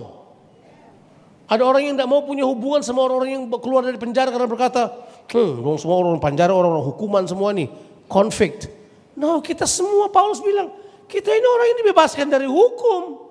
Ada 1.45 1.62
orang 1.62 1.81
yang 1.85 1.93
tidak 1.93 2.09
mau 2.09 2.25
punya 2.25 2.41
hubungan 2.41 2.81
sama 2.81 3.05
orang-orang 3.05 3.38
yang 3.38 3.45
keluar 3.62 3.85
dari 3.85 4.01
penjara 4.01 4.33
karena 4.33 4.50
berkata, 4.50 4.89
hmm, 5.29 5.62
dong 5.62 5.77
semua 5.77 6.01
orang 6.01 6.17
penjara, 6.17 6.50
orang-orang 6.50 6.85
hukuman 6.89 7.24
semua 7.29 7.53
nih. 7.53 7.69
Konflik. 8.09 8.65
No, 9.13 9.45
kita 9.45 9.69
semua 9.69 10.09
Paulus 10.09 10.41
bilang, 10.41 10.74
kita 11.05 11.29
ini 11.29 11.45
orang 11.45 11.67
yang 11.69 11.79
dibebaskan 11.85 12.25
dari 12.33 12.50
hukum. 12.50 13.29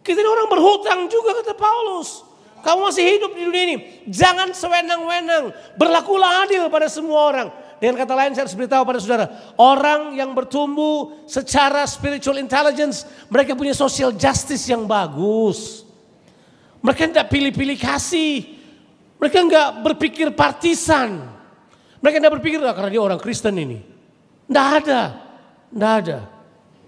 Kita 0.00 0.16
ini 0.16 0.30
orang 0.32 0.48
berhutang 0.48 1.00
juga 1.12 1.44
kata 1.44 1.52
Paulus. 1.52 2.24
Kamu 2.64 2.88
masih 2.88 3.04
hidup 3.04 3.36
di 3.36 3.42
dunia 3.44 3.64
ini. 3.68 3.76
Jangan 4.08 4.54
sewenang-wenang. 4.56 5.52
Berlakulah 5.76 6.46
adil 6.48 6.72
pada 6.72 6.88
semua 6.88 7.20
orang. 7.28 7.48
Dengan 7.82 7.98
kata 7.98 8.14
lain 8.14 8.30
saya 8.30 8.46
harus 8.46 8.54
beritahu 8.54 8.86
pada 8.86 9.02
saudara, 9.02 9.26
orang 9.58 10.14
yang 10.14 10.30
bertumbuh 10.38 11.26
secara 11.26 11.82
spiritual 11.90 12.38
intelligence, 12.38 13.02
mereka 13.26 13.58
punya 13.58 13.74
social 13.74 14.14
justice 14.14 14.70
yang 14.70 14.86
bagus. 14.86 15.82
Mereka 16.78 17.10
tidak 17.10 17.26
pilih-pilih 17.26 17.74
kasih. 17.82 18.54
Mereka 19.18 19.34
enggak 19.34 19.68
berpikir 19.82 20.30
partisan. 20.30 21.26
Mereka 21.98 22.22
tidak 22.22 22.38
berpikir, 22.38 22.62
ah, 22.62 22.70
karena 22.70 22.90
dia 22.94 23.02
orang 23.02 23.18
Kristen 23.18 23.58
ini. 23.58 23.82
Tidak 24.46 24.66
ada. 24.78 25.02
Tidak 25.74 25.92
ada. 26.06 26.18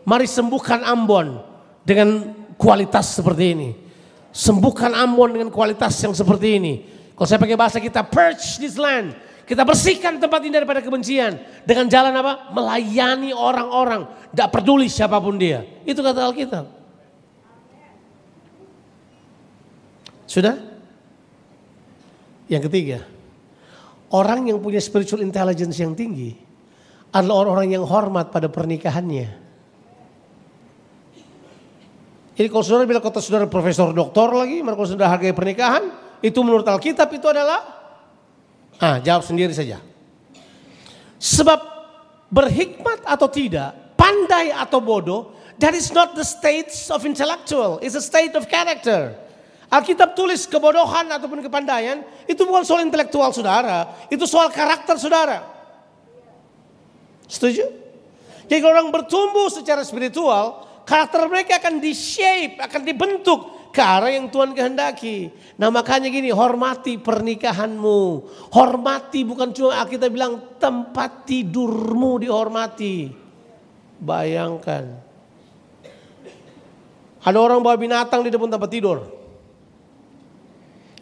Mari 0.06 0.30
sembuhkan 0.30 0.86
Ambon 0.86 1.42
dengan 1.82 2.38
kualitas 2.54 3.18
seperti 3.18 3.44
ini. 3.50 3.70
Sembuhkan 4.30 4.94
Ambon 4.94 5.34
dengan 5.34 5.50
kualitas 5.50 5.98
yang 5.98 6.14
seperti 6.14 6.48
ini. 6.54 6.74
Kalau 7.18 7.26
saya 7.26 7.42
pakai 7.42 7.58
bahasa 7.58 7.82
kita, 7.82 8.06
purge 8.06 8.62
this 8.62 8.78
land. 8.78 9.23
Kita 9.44 9.60
bersihkan 9.60 10.16
tempat 10.16 10.40
ini 10.40 10.56
daripada 10.56 10.80
kebencian. 10.80 11.36
Dengan 11.68 11.84
jalan 11.92 12.16
apa? 12.16 12.48
Melayani 12.56 13.36
orang-orang. 13.36 14.08
Tidak 14.32 14.48
peduli 14.48 14.88
siapa 14.88 15.20
pun 15.20 15.36
dia. 15.36 15.64
Itu 15.84 16.00
kata 16.00 16.32
Alkitab. 16.32 16.64
Sudah? 20.24 20.56
Yang 22.48 22.72
ketiga. 22.72 22.98
Orang 24.08 24.48
yang 24.48 24.58
punya 24.64 24.80
spiritual 24.80 25.20
intelligence 25.20 25.76
yang 25.76 25.92
tinggi. 25.92 26.40
Adalah 27.12 27.44
orang-orang 27.46 27.76
yang 27.76 27.84
hormat 27.84 28.32
pada 28.32 28.48
pernikahannya. 28.48 29.44
Jadi 32.34 32.48
kalau 32.50 32.64
saudara 32.66 32.88
bilang 32.88 33.04
kata 33.04 33.22
saudara 33.22 33.46
profesor 33.46 33.94
doktor 33.94 34.34
lagi, 34.34 34.58
kalau 34.58 34.88
saudara 34.88 35.14
hargai 35.14 35.30
pernikahan, 35.30 35.86
itu 36.18 36.34
menurut 36.42 36.66
Alkitab 36.66 37.06
itu 37.14 37.30
adalah 37.30 37.83
Ah, 38.84 39.00
jawab 39.00 39.24
sendiri 39.24 39.56
saja. 39.56 39.80
Sebab 41.16 41.56
berhikmat 42.28 43.00
atau 43.08 43.32
tidak, 43.32 43.96
pandai 43.96 44.52
atau 44.52 44.76
bodoh, 44.84 45.32
that 45.56 45.72
is 45.72 45.88
not 45.88 46.12
the 46.12 46.20
state 46.20 46.68
of 46.92 47.00
intellectual, 47.08 47.80
it's 47.80 47.96
a 47.96 48.04
state 48.04 48.36
of 48.36 48.44
character. 48.44 49.16
Alkitab 49.72 50.12
tulis 50.12 50.44
kebodohan 50.44 51.08
ataupun 51.08 51.40
kepandaian 51.40 52.04
itu 52.28 52.44
bukan 52.44 52.60
soal 52.60 52.84
intelektual 52.84 53.32
saudara, 53.32 53.88
itu 54.12 54.28
soal 54.28 54.52
karakter 54.52 55.00
saudara. 55.00 55.48
Setuju? 57.24 57.64
Jadi 58.44 58.60
kalau 58.60 58.76
orang 58.76 58.92
bertumbuh 58.92 59.48
secara 59.48 59.80
spiritual, 59.80 60.68
karakter 60.84 61.24
mereka 61.24 61.56
akan 61.56 61.80
di-shape, 61.80 62.60
akan 62.60 62.84
dibentuk 62.84 63.53
ke 63.74 63.82
arah 63.82 64.14
yang 64.14 64.30
Tuhan 64.30 64.54
kehendaki. 64.54 65.34
Nah 65.58 65.66
makanya 65.66 66.06
gini, 66.06 66.30
hormati 66.30 66.94
pernikahanmu. 66.94 68.00
Hormati 68.54 69.26
bukan 69.26 69.50
cuma 69.50 69.82
kita 69.90 70.06
bilang 70.06 70.54
tempat 70.62 71.26
tidurmu 71.26 72.22
dihormati. 72.22 73.10
Bayangkan. 73.98 74.94
Ada 77.26 77.34
orang 77.34 77.58
bawa 77.66 77.74
binatang 77.74 78.22
di 78.22 78.30
depan 78.30 78.46
tempat 78.46 78.70
tidur. 78.70 79.10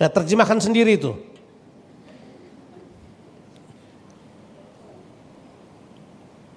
Ya 0.01 0.09
terjemahkan 0.09 0.57
sendiri 0.57 0.97
itu. 0.97 1.13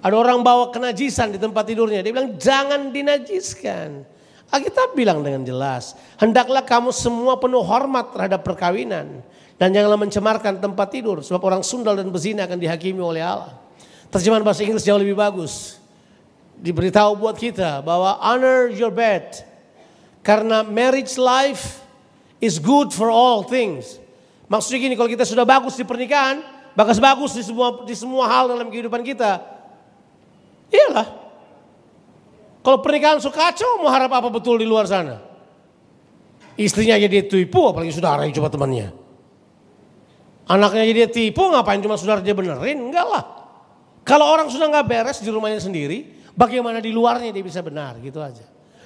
Ada 0.00 0.16
orang 0.16 0.40
bawa 0.40 0.72
kenajisan 0.72 1.34
di 1.34 1.38
tempat 1.42 1.66
tidurnya. 1.66 2.00
Dia 2.00 2.14
bilang 2.14 2.40
jangan 2.40 2.88
dinajiskan. 2.88 4.15
Alkitab 4.46 4.94
bilang 4.94 5.26
dengan 5.26 5.42
jelas, 5.42 5.98
hendaklah 6.22 6.62
kamu 6.62 6.94
semua 6.94 7.34
penuh 7.34 7.66
hormat 7.66 8.14
terhadap 8.14 8.46
perkawinan 8.46 9.20
dan 9.58 9.68
janganlah 9.74 9.98
mencemarkan 9.98 10.62
tempat 10.62 10.86
tidur 10.94 11.18
sebab 11.18 11.42
orang 11.42 11.62
sundal 11.66 11.98
dan 11.98 12.06
bezina 12.14 12.46
akan 12.46 12.58
dihakimi 12.60 13.02
oleh 13.02 13.26
Allah. 13.26 13.58
Terjemahan 14.06 14.46
bahasa 14.46 14.62
Inggris 14.62 14.86
jauh 14.86 15.02
lebih 15.02 15.18
bagus. 15.18 15.82
Diberitahu 16.56 17.18
buat 17.18 17.36
kita 17.36 17.82
bahwa 17.82 18.16
honor 18.22 18.70
your 18.70 18.94
bed 18.94 19.44
karena 20.22 20.62
marriage 20.62 21.18
life 21.18 21.82
is 22.38 22.62
good 22.62 22.94
for 22.94 23.10
all 23.10 23.42
things. 23.44 23.98
Maksudnya 24.46 24.78
gini, 24.78 24.94
kalau 24.94 25.10
kita 25.10 25.26
sudah 25.26 25.42
bagus 25.42 25.74
di 25.74 25.82
pernikahan, 25.82 26.38
bagus-bagus 26.78 27.34
di 27.34 27.42
semua 27.42 27.82
di 27.82 27.94
semua 27.98 28.30
hal 28.30 28.46
dalam 28.46 28.70
kehidupan 28.70 29.02
kita, 29.02 29.42
iyalah 30.70 31.25
kalau 32.66 32.82
pernikahan 32.82 33.22
suka 33.22 33.54
kacau, 33.54 33.78
mau 33.78 33.94
harap 33.94 34.10
apa 34.10 34.26
betul 34.26 34.58
di 34.58 34.66
luar 34.66 34.90
sana? 34.90 35.22
Istrinya 36.58 36.98
jadi 36.98 37.22
tipu, 37.22 37.70
apalagi 37.70 37.94
saudara 37.94 38.26
yang 38.26 38.34
coba 38.34 38.50
temannya. 38.50 38.90
Anaknya 40.50 40.82
jadi 40.90 41.06
tipu, 41.06 41.46
ngapain 41.46 41.78
cuma 41.78 41.94
saudara 41.94 42.18
dia 42.18 42.34
benerin? 42.34 42.90
Enggak 42.90 43.06
lah. 43.06 43.22
Kalau 44.02 44.26
orang 44.26 44.50
sudah 44.50 44.66
nggak 44.66 44.82
beres 44.82 45.22
di 45.22 45.30
rumahnya 45.30 45.62
sendiri, 45.62 46.26
bagaimana 46.34 46.82
di 46.82 46.90
luarnya 46.90 47.30
dia 47.30 47.44
bisa 47.46 47.62
benar 47.62 48.02
gitu 48.02 48.18
aja. 48.18 48.42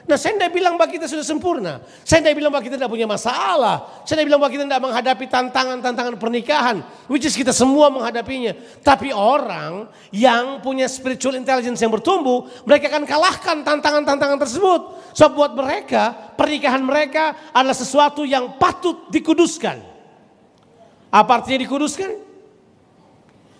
Nah 0.08 0.16
saya 0.16 0.32
tidak 0.40 0.56
bilang 0.56 0.80
bahwa 0.80 0.88
kita 0.88 1.04
sudah 1.04 1.26
sempurna. 1.26 1.84
Saya 2.08 2.24
tidak 2.24 2.40
bilang 2.40 2.48
bahwa 2.48 2.64
kita 2.64 2.80
tidak 2.80 2.88
punya 2.88 3.04
masalah. 3.04 4.00
Saya 4.08 4.20
tidak 4.20 4.32
bilang 4.32 4.40
bahwa 4.40 4.52
kita 4.52 4.64
tidak 4.64 4.82
menghadapi 4.82 5.24
tantangan-tantangan 5.28 6.14
pernikahan. 6.16 6.76
Which 7.04 7.28
is 7.28 7.36
kita 7.36 7.52
semua 7.52 7.92
menghadapinya. 7.92 8.56
Tapi 8.80 9.12
orang 9.12 9.92
yang 10.08 10.64
punya 10.64 10.88
spiritual 10.88 11.36
intelligence 11.36 11.84
yang 11.84 11.92
bertumbuh. 11.92 12.48
Mereka 12.64 12.88
akan 12.88 13.04
kalahkan 13.04 13.56
tantangan-tantangan 13.60 14.38
tersebut. 14.40 14.80
So 15.12 15.28
buat 15.36 15.52
mereka 15.52 16.32
pernikahan 16.32 16.80
mereka 16.80 17.52
adalah 17.52 17.76
sesuatu 17.76 18.24
yang 18.24 18.56
patut 18.56 19.12
dikuduskan. 19.12 19.84
Apa 21.12 21.44
artinya 21.44 21.60
dikuduskan? 21.60 22.10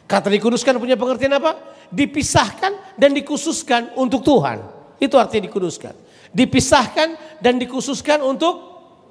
Kata 0.09 0.27
dikuduskan 0.33 0.81
punya 0.81 0.97
pengertian 0.97 1.37
apa? 1.37 1.53
Dipisahkan 1.93 2.97
dan 2.97 3.13
dikhususkan 3.13 3.93
untuk 4.01 4.25
Tuhan. 4.25 4.63
Itu 4.97 5.21
artinya 5.21 5.47
dikuduskan 5.47 6.10
dipisahkan 6.31 7.41
dan 7.43 7.59
dikhususkan 7.59 8.23
untuk 8.23 8.59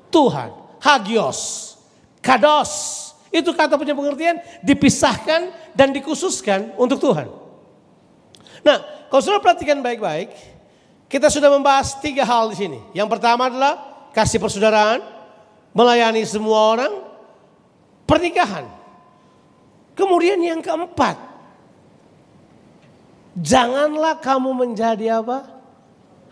Tuhan. 0.10 0.52
Hagios, 0.80 1.76
kados. 2.24 2.98
Itu 3.30 3.54
kata 3.54 3.78
punya 3.78 3.94
pengertian 3.94 4.42
dipisahkan 4.66 5.74
dan 5.78 5.94
dikhususkan 5.94 6.74
untuk 6.80 6.98
Tuhan. 6.98 7.30
Nah, 8.66 8.78
kalau 9.12 9.22
sudah 9.22 9.42
perhatikan 9.44 9.84
baik-baik, 9.86 10.34
kita 11.06 11.30
sudah 11.30 11.50
membahas 11.54 11.98
tiga 12.02 12.26
hal 12.26 12.50
di 12.54 12.58
sini. 12.58 12.80
Yang 12.94 13.10
pertama 13.18 13.50
adalah 13.50 14.08
kasih 14.14 14.42
persaudaraan, 14.42 15.02
melayani 15.74 16.26
semua 16.26 16.74
orang, 16.74 16.94
pernikahan. 18.10 18.66
Kemudian 19.94 20.40
yang 20.42 20.64
keempat, 20.64 21.20
janganlah 23.36 24.18
kamu 24.18 24.50
menjadi 24.56 25.22
apa? 25.22 25.59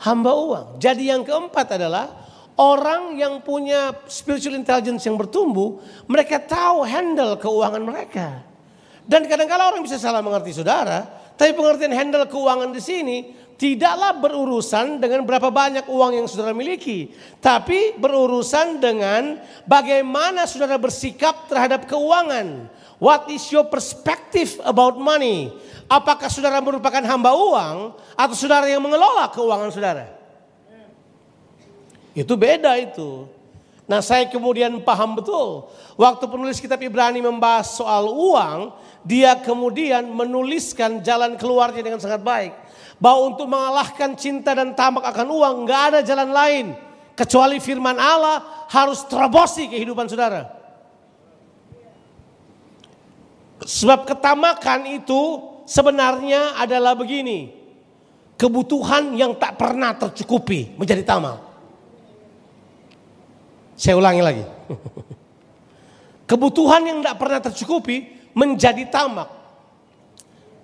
Hamba 0.02 0.32
uang. 0.34 0.68
Jadi 0.82 1.10
yang 1.10 1.26
keempat 1.26 1.78
adalah 1.78 2.28
Orang 2.58 3.22
yang 3.22 3.46
punya 3.46 3.94
spiritual 4.10 4.58
intelligence 4.58 5.06
yang 5.06 5.14
bertumbuh, 5.14 5.78
mereka 6.10 6.42
tahu 6.42 6.82
handle 6.82 7.38
keuangan 7.38 7.86
mereka. 7.86 8.42
Dan 9.06 9.30
kadang-kala 9.30 9.70
orang 9.70 9.86
bisa 9.86 10.02
salah 10.02 10.26
mengerti 10.26 10.58
saudara, 10.58 11.06
tapi 11.38 11.54
pengertian 11.54 11.94
handle 11.94 12.26
keuangan 12.26 12.74
di 12.74 12.82
sini 12.82 13.18
tidaklah 13.62 14.18
berurusan 14.18 14.98
dengan 14.98 15.22
berapa 15.22 15.54
banyak 15.54 15.86
uang 15.86 16.18
yang 16.18 16.26
saudara 16.26 16.50
miliki, 16.58 17.14
tapi 17.38 17.94
berurusan 17.94 18.82
dengan 18.82 19.38
bagaimana 19.70 20.50
saudara 20.50 20.82
bersikap 20.82 21.46
terhadap 21.46 21.86
keuangan. 21.86 22.74
What 22.98 23.30
is 23.30 23.46
your 23.54 23.70
perspective 23.70 24.58
about 24.66 24.98
money? 24.98 25.54
Apakah 25.88 26.28
saudara 26.28 26.60
merupakan 26.60 27.00
hamba 27.00 27.32
uang 27.32 27.96
atau 28.20 28.36
saudara 28.36 28.68
yang 28.68 28.84
mengelola 28.84 29.32
keuangan 29.32 29.72
saudara? 29.72 30.12
Itu 32.12 32.36
beda 32.36 32.76
itu. 32.76 33.24
Nah 33.88 34.04
saya 34.04 34.28
kemudian 34.28 34.84
paham 34.84 35.16
betul. 35.16 35.72
Waktu 35.96 36.28
penulis 36.28 36.60
kitab 36.60 36.84
Ibrani 36.84 37.24
membahas 37.24 37.72
soal 37.80 38.12
uang, 38.12 38.76
dia 39.08 39.40
kemudian 39.40 40.04
menuliskan 40.12 41.00
jalan 41.00 41.40
keluarnya 41.40 41.80
dengan 41.80 42.04
sangat 42.04 42.20
baik. 42.20 42.52
Bahwa 43.00 43.32
untuk 43.32 43.48
mengalahkan 43.48 44.12
cinta 44.20 44.52
dan 44.52 44.76
tamak 44.76 45.08
akan 45.08 45.28
uang 45.32 45.56
nggak 45.64 45.82
ada 45.94 46.00
jalan 46.04 46.36
lain. 46.36 46.66
Kecuali 47.16 47.64
firman 47.64 47.96
Allah 47.96 48.68
harus 48.68 49.08
terobosi 49.08 49.72
kehidupan 49.72 50.12
saudara. 50.12 50.52
Sebab 53.64 54.04
ketamakan 54.04 55.00
itu 55.00 55.22
sebenarnya 55.68 56.56
adalah 56.56 56.96
begini. 56.96 57.52
Kebutuhan 58.40 59.18
yang 59.18 59.36
tak 59.36 59.60
pernah 59.60 59.98
tercukupi 59.98 60.80
menjadi 60.80 61.04
tamak. 61.04 61.42
Saya 63.76 63.98
ulangi 64.00 64.24
lagi. 64.24 64.46
Kebutuhan 66.30 66.82
yang 66.86 66.98
tidak 67.02 67.18
pernah 67.18 67.40
tercukupi 67.44 67.98
menjadi 68.34 68.88
tamak. 68.88 69.30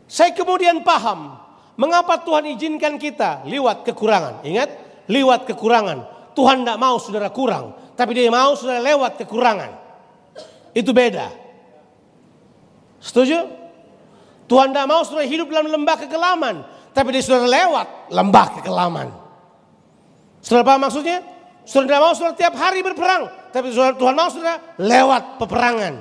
Saya 0.05 0.29
kemudian 0.37 0.85
paham 0.85 1.33
mengapa 1.73 2.21
Tuhan 2.21 2.53
izinkan 2.53 3.01
kita 3.01 3.45
lewat 3.49 3.81
kekurangan. 3.89 4.45
Ingat, 4.45 4.69
lewat 5.09 5.49
kekurangan. 5.49 6.31
Tuhan 6.37 6.61
tidak 6.65 6.77
mau 6.77 6.97
saudara 7.01 7.29
kurang, 7.33 7.73
tapi 7.97 8.17
dia 8.17 8.29
mau 8.29 8.53
saudara 8.53 8.81
lewat 8.81 9.17
kekurangan. 9.25 9.71
Itu 10.73 10.93
beda. 10.93 11.29
Setuju? 13.01 13.62
Tuhan 14.47 14.75
tidak 14.75 14.87
mau 14.87 15.01
saudara 15.07 15.27
hidup 15.27 15.47
dalam 15.47 15.71
lembah 15.71 15.97
kekelaman, 16.03 16.55
tapi 16.91 17.07
dia 17.15 17.23
saudara 17.23 17.47
lewat 17.47 17.87
lembah 18.11 18.47
kekelaman. 18.59 19.07
Saudara 20.43 20.67
paham 20.67 20.81
maksudnya? 20.83 21.23
Saudara 21.63 21.87
tidak 21.87 22.01
mau 22.03 22.13
saudara 22.13 22.35
tiap 22.35 22.53
hari 22.59 22.79
berperang. 22.83 23.23
Tapi 23.55 23.71
saudara, 23.71 23.95
Tuhan 23.95 24.13
mau 24.13 24.27
saudara 24.27 24.55
lewat 24.75 25.39
peperangan. 25.39 25.93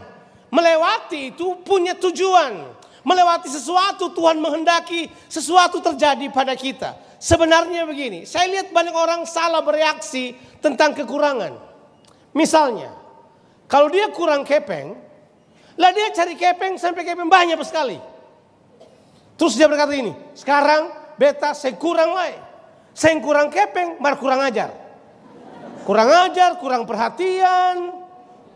Melewati 0.51 1.33
itu 1.33 1.63
punya 1.63 1.95
tujuan. 1.97 2.75
Melewati 3.03 3.51
sesuatu 3.51 4.15
Tuhan 4.15 4.39
menghendaki 4.39 5.11
sesuatu 5.27 5.83
terjadi 5.83 6.27
pada 6.31 6.55
kita. 6.55 6.95
Sebenarnya 7.23 7.87
begini, 7.87 8.27
saya 8.27 8.51
lihat 8.51 8.75
banyak 8.75 8.95
orang 8.95 9.23
salah 9.27 9.63
bereaksi 9.63 10.35
tentang 10.59 10.91
kekurangan. 10.95 11.55
Misalnya, 12.35 12.95
kalau 13.71 13.87
dia 13.91 14.11
kurang 14.11 14.43
kepeng, 14.43 14.99
lah 15.79 15.91
dia 15.95 16.11
cari 16.11 16.35
kepeng 16.35 16.79
sampai 16.79 17.07
kepeng 17.07 17.31
banyak 17.31 17.59
sekali. 17.63 18.12
Terus 19.43 19.59
dia 19.59 19.67
berkata 19.67 19.91
ini, 19.91 20.15
sekarang 20.39 20.95
beta 21.19 21.51
saya 21.51 21.75
kurang 21.75 22.15
lah. 22.15 22.31
Saya 22.95 23.19
kurang 23.19 23.51
kepeng, 23.51 23.99
mar 23.99 24.15
kurang 24.15 24.39
ajar. 24.39 24.71
Kurang 25.83 26.31
ajar, 26.31 26.63
kurang 26.63 26.87
perhatian. 26.87 27.91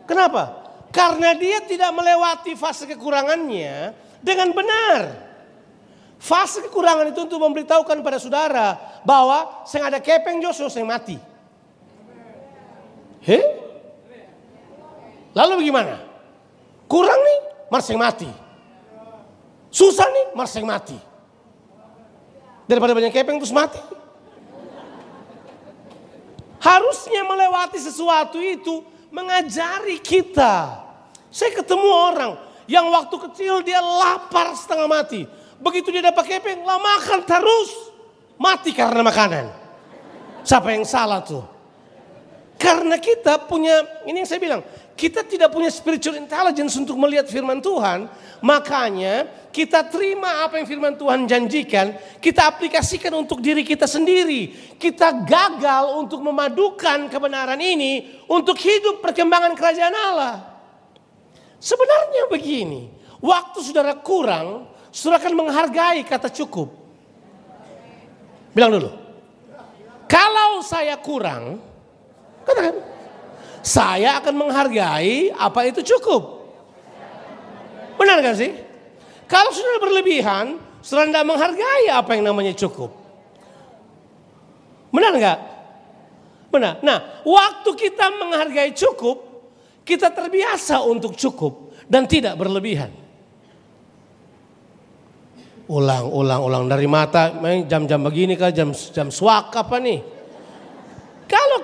Kenapa? 0.07 0.63
Karena 0.95 1.35
dia 1.35 1.59
tidak 1.67 1.91
melewati 1.91 2.55
fase 2.55 2.87
kekurangannya 2.87 3.91
dengan 4.23 4.55
benar. 4.55 5.27
Fase 6.23 6.63
kekurangan 6.63 7.11
itu 7.11 7.19
untuk 7.19 7.43
memberitahukan 7.43 7.99
pada 7.99 8.15
saudara 8.23 8.79
bahwa 9.03 9.67
saya 9.67 9.91
ada 9.91 9.99
kepeng 9.99 10.39
Joshua 10.39 10.71
saya 10.71 10.87
mati. 10.87 11.19
He? 13.27 13.43
Lalu 15.35 15.67
bagaimana? 15.67 15.99
Kurang 16.87 17.19
nih, 17.19 17.39
marseng 17.67 17.99
mati. 17.99 18.46
Susah 19.77 20.09
nih, 20.09 20.33
marseng 20.33 20.65
mati. 20.65 20.97
Daripada 22.65 22.97
banyak 22.97 23.13
kepeng 23.13 23.37
terus 23.37 23.53
mati. 23.53 23.77
Harusnya 26.57 27.21
melewati 27.21 27.77
sesuatu 27.77 28.41
itu 28.41 28.81
mengajari 29.13 30.01
kita. 30.01 30.81
Saya 31.29 31.53
ketemu 31.61 31.85
orang 31.93 32.33
yang 32.65 32.89
waktu 32.89 33.21
kecil 33.29 33.61
dia 33.61 33.77
lapar 33.77 34.57
setengah 34.57 34.89
mati. 34.89 35.29
Begitu 35.61 35.93
dia 35.93 36.09
dapat 36.09 36.25
kepeng, 36.25 36.65
lah 36.65 36.81
makan 36.81 37.21
terus. 37.21 37.93
Mati 38.41 38.73
karena 38.73 39.05
makanan. 39.05 39.45
Siapa 40.41 40.73
yang 40.73 40.89
salah 40.89 41.21
tuh? 41.21 41.56
Karena 42.87 43.03
kita 43.03 43.35
punya, 43.51 43.83
ini 44.07 44.23
yang 44.23 44.29
saya 44.31 44.39
bilang, 44.39 44.63
kita 44.95 45.19
tidak 45.27 45.51
punya 45.51 45.67
spiritual 45.67 46.15
intelligence 46.15 46.71
untuk 46.79 46.95
melihat 46.95 47.27
firman 47.27 47.59
Tuhan. 47.59 48.07
Makanya 48.39 49.27
kita 49.51 49.83
terima 49.91 50.47
apa 50.47 50.55
yang 50.55 50.63
firman 50.63 50.95
Tuhan 50.95 51.27
janjikan, 51.27 51.91
kita 52.23 52.47
aplikasikan 52.47 53.11
untuk 53.11 53.43
diri 53.43 53.67
kita 53.67 53.83
sendiri. 53.91 54.55
Kita 54.79 55.19
gagal 55.27 55.99
untuk 55.99 56.23
memadukan 56.23 57.11
kebenaran 57.11 57.59
ini 57.59 58.23
untuk 58.31 58.55
hidup 58.55 59.03
perkembangan 59.03 59.51
kerajaan 59.59 59.91
Allah. 59.91 60.47
Sebenarnya 61.59 62.31
begini, 62.31 62.87
waktu 63.19 63.67
saudara 63.67 63.99
kurang, 63.99 64.71
saudara 64.95 65.19
akan 65.27 65.35
menghargai 65.35 66.07
kata 66.07 66.31
cukup. 66.31 66.71
Bilang 68.55 68.79
dulu. 68.79 68.95
Kalau 70.07 70.63
saya 70.63 70.95
kurang, 70.95 71.66
katakan, 72.47 72.75
saya 73.59 74.23
akan 74.23 74.47
menghargai 74.47 75.35
apa 75.35 75.59
itu 75.67 75.83
cukup. 75.83 76.47
Benar 77.99 78.23
gak 78.23 78.37
sih? 78.39 78.51
Kalau 79.27 79.51
sudah 79.51 79.83
berlebihan, 79.83 80.55
sudah 80.79 81.03
tidak 81.03 81.27
menghargai 81.27 81.91
apa 81.91 82.15
yang 82.15 82.31
namanya 82.31 82.55
cukup. 82.55 82.95
Benar 84.87 85.11
nggak? 85.19 85.39
Benar. 86.47 86.73
Nah, 86.79 87.21
waktu 87.27 87.69
kita 87.75 88.07
menghargai 88.15 88.71
cukup, 88.71 89.19
kita 89.83 90.15
terbiasa 90.15 90.79
untuk 90.87 91.19
cukup 91.19 91.75
dan 91.91 92.07
tidak 92.07 92.39
berlebihan. 92.39 92.91
Ulang, 95.67 96.07
ulang, 96.07 96.41
ulang 96.47 96.63
dari 96.71 96.87
mata, 96.87 97.35
jam-jam 97.67 97.99
begini 97.99 98.39
kah, 98.39 98.55
jam 98.55 98.71
jam 98.71 99.11
swak 99.11 99.51
apa 99.51 99.75
nih? 99.83 99.99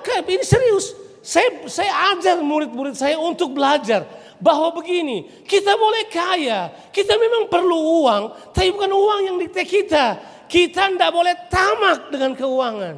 Kalau 0.03 0.27
ini 0.27 0.43
serius, 0.43 0.91
saya 1.23 1.63
saya 1.71 2.13
ajar 2.13 2.43
murid-murid 2.43 2.99
saya 2.99 3.15
untuk 3.15 3.55
belajar 3.55 4.03
bahwa 4.43 4.75
begini, 4.75 5.23
kita 5.47 5.79
boleh 5.79 6.11
kaya, 6.11 6.67
kita 6.91 7.15
memang 7.15 7.47
perlu 7.47 8.03
uang, 8.03 8.51
tapi 8.51 8.75
bukan 8.75 8.91
uang 8.91 9.19
yang 9.31 9.35
dikte 9.39 9.63
kita. 9.63 10.19
Kita 10.51 10.91
tidak 10.91 11.09
boleh 11.15 11.33
tamak 11.47 12.11
dengan 12.11 12.35
keuangan. 12.35 12.95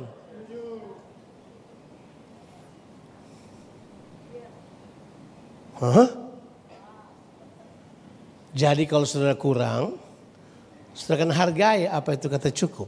Hah? 5.75 6.09
Jadi 8.55 8.83
kalau 8.87 9.03
saudara 9.03 9.35
kurang, 9.35 9.99
saudara 10.95 11.27
akan 11.27 11.31
hargai 11.35 11.85
apa 11.85 12.15
itu 12.15 12.31
kata 12.31 12.49
cukup. 12.51 12.87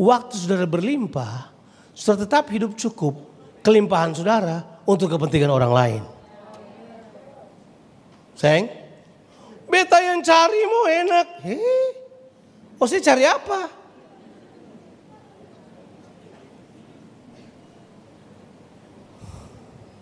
Waktu 0.00 0.34
saudara 0.34 0.64
berlimpah, 0.64 1.52
saudara 1.92 2.24
tetap 2.24 2.48
hidup 2.48 2.72
cukup 2.76 3.14
kelimpahan 3.60 4.16
saudara 4.16 4.64
untuk 4.88 5.12
kepentingan 5.12 5.52
orang 5.52 5.72
lain. 5.72 6.02
Sayang, 8.34 8.66
beta 9.70 9.98
yang 10.02 10.20
cari 10.24 10.60
mau 10.66 10.84
enak. 10.90 11.26
Hei, 11.46 11.60
oh 12.80 12.88
saya 12.90 13.02
cari 13.04 13.24
apa? 13.28 13.60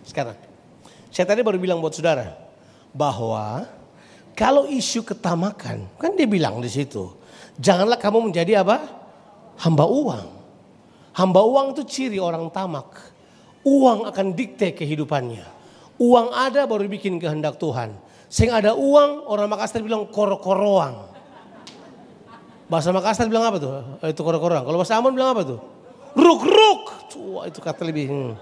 Sekarang, 0.07 0.35
saya 1.07 1.23
tadi 1.23 1.39
baru 1.39 1.55
bilang 1.55 1.79
buat 1.79 1.95
saudara 1.95 2.35
bahwa 2.91 3.63
kalau 4.35 4.67
isu 4.67 5.05
ketamakan, 5.05 5.87
kan 5.95 6.11
dia 6.17 6.27
bilang 6.27 6.59
di 6.59 6.67
situ, 6.67 7.13
janganlah 7.61 7.95
kamu 7.95 8.31
menjadi 8.31 8.65
apa? 8.65 8.89
Hamba 9.61 9.85
uang. 9.87 10.40
Hamba 11.21 11.45
uang 11.45 11.77
itu 11.77 11.85
ciri 11.85 12.17
orang 12.17 12.49
tamak. 12.49 12.97
Uang 13.61 14.09
akan 14.09 14.33
dikte 14.33 14.73
kehidupannya. 14.73 15.45
Uang 16.01 16.33
ada 16.33 16.65
baru 16.65 16.89
bikin 16.89 17.21
kehendak 17.21 17.61
Tuhan. 17.61 17.93
Sing 18.25 18.49
ada 18.49 18.73
uang, 18.73 19.29
orang 19.29 19.45
Makassar 19.53 19.85
bilang 19.85 20.09
koro-koroang. 20.09 21.13
Bahasa 22.65 22.89
Makassar 22.89 23.29
bilang 23.29 23.45
apa 23.45 23.61
tuh? 23.61 23.69
Eh, 24.01 24.09
itu 24.09 24.25
koro-koroang. 24.25 24.65
Kalau 24.65 24.81
bahasa 24.81 24.97
Ambon 24.97 25.13
bilang 25.13 25.37
apa 25.37 25.45
tuh? 25.45 25.61
Ruk-ruk. 26.17 27.13
Itu 27.45 27.61
kata 27.61 27.85
lebih. 27.85 28.09
Hmm. 28.09 28.33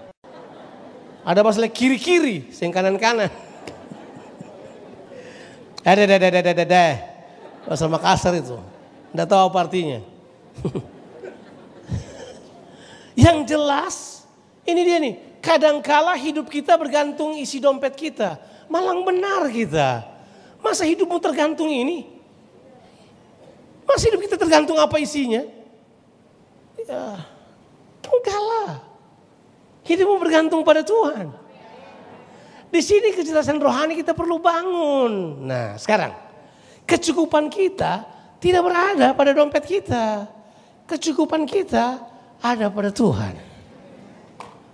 Ada 1.20 1.44
masalah 1.44 1.68
kiri-kiri, 1.68 2.48
sing 2.48 2.72
kanan-kanan. 2.72 3.28
Ada, 5.84 6.08
ada, 6.08 6.14
ada, 6.16 6.26
ada, 6.32 6.50
ada, 6.56 6.64
ada. 6.64 6.86
Bahasa 7.68 7.84
Makassar 7.92 8.32
itu. 8.40 8.56
Tidak 9.12 9.26
tahu 9.28 9.52
apa 9.52 9.68
artinya. 9.68 10.00
Yang 13.20 13.38
jelas, 13.52 13.96
ini 14.64 14.80
dia 14.80 14.96
nih. 14.96 15.14
Kadangkala 15.44 16.16
hidup 16.16 16.48
kita 16.48 16.72
bergantung 16.80 17.36
isi 17.36 17.60
dompet 17.60 17.92
kita. 17.92 18.40
Malang 18.72 19.04
benar 19.04 19.44
kita. 19.52 20.08
Masa 20.64 20.88
hidupmu 20.88 21.20
tergantung 21.20 21.68
ini? 21.68 22.08
Masa 23.84 24.08
hidup 24.08 24.24
kita 24.24 24.40
tergantung 24.40 24.80
apa 24.80 24.96
isinya? 24.96 25.44
Ya, 26.80 27.20
enggak 28.08 28.40
lah. 28.40 28.70
Hidupmu 29.84 30.16
bergantung 30.16 30.64
pada 30.64 30.80
Tuhan. 30.80 31.28
Di 32.70 32.80
sini 32.80 33.12
kejelasan 33.12 33.60
rohani 33.60 34.00
kita 34.00 34.16
perlu 34.16 34.40
bangun. 34.40 35.44
Nah 35.44 35.76
sekarang, 35.76 36.14
kecukupan 36.88 37.52
kita 37.52 38.06
tidak 38.40 38.62
berada 38.64 39.12
pada 39.12 39.36
dompet 39.36 39.64
kita. 39.66 40.24
Kecukupan 40.86 41.44
kita 41.44 42.09
ada 42.40 42.72
pada 42.72 42.88
Tuhan. 42.88 43.36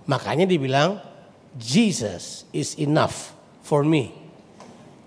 Makanya 0.07 0.47
dibilang, 0.47 1.03
Jesus 1.59 2.47
is 2.55 2.79
enough 2.79 3.35
for 3.67 3.83
me. 3.83 4.15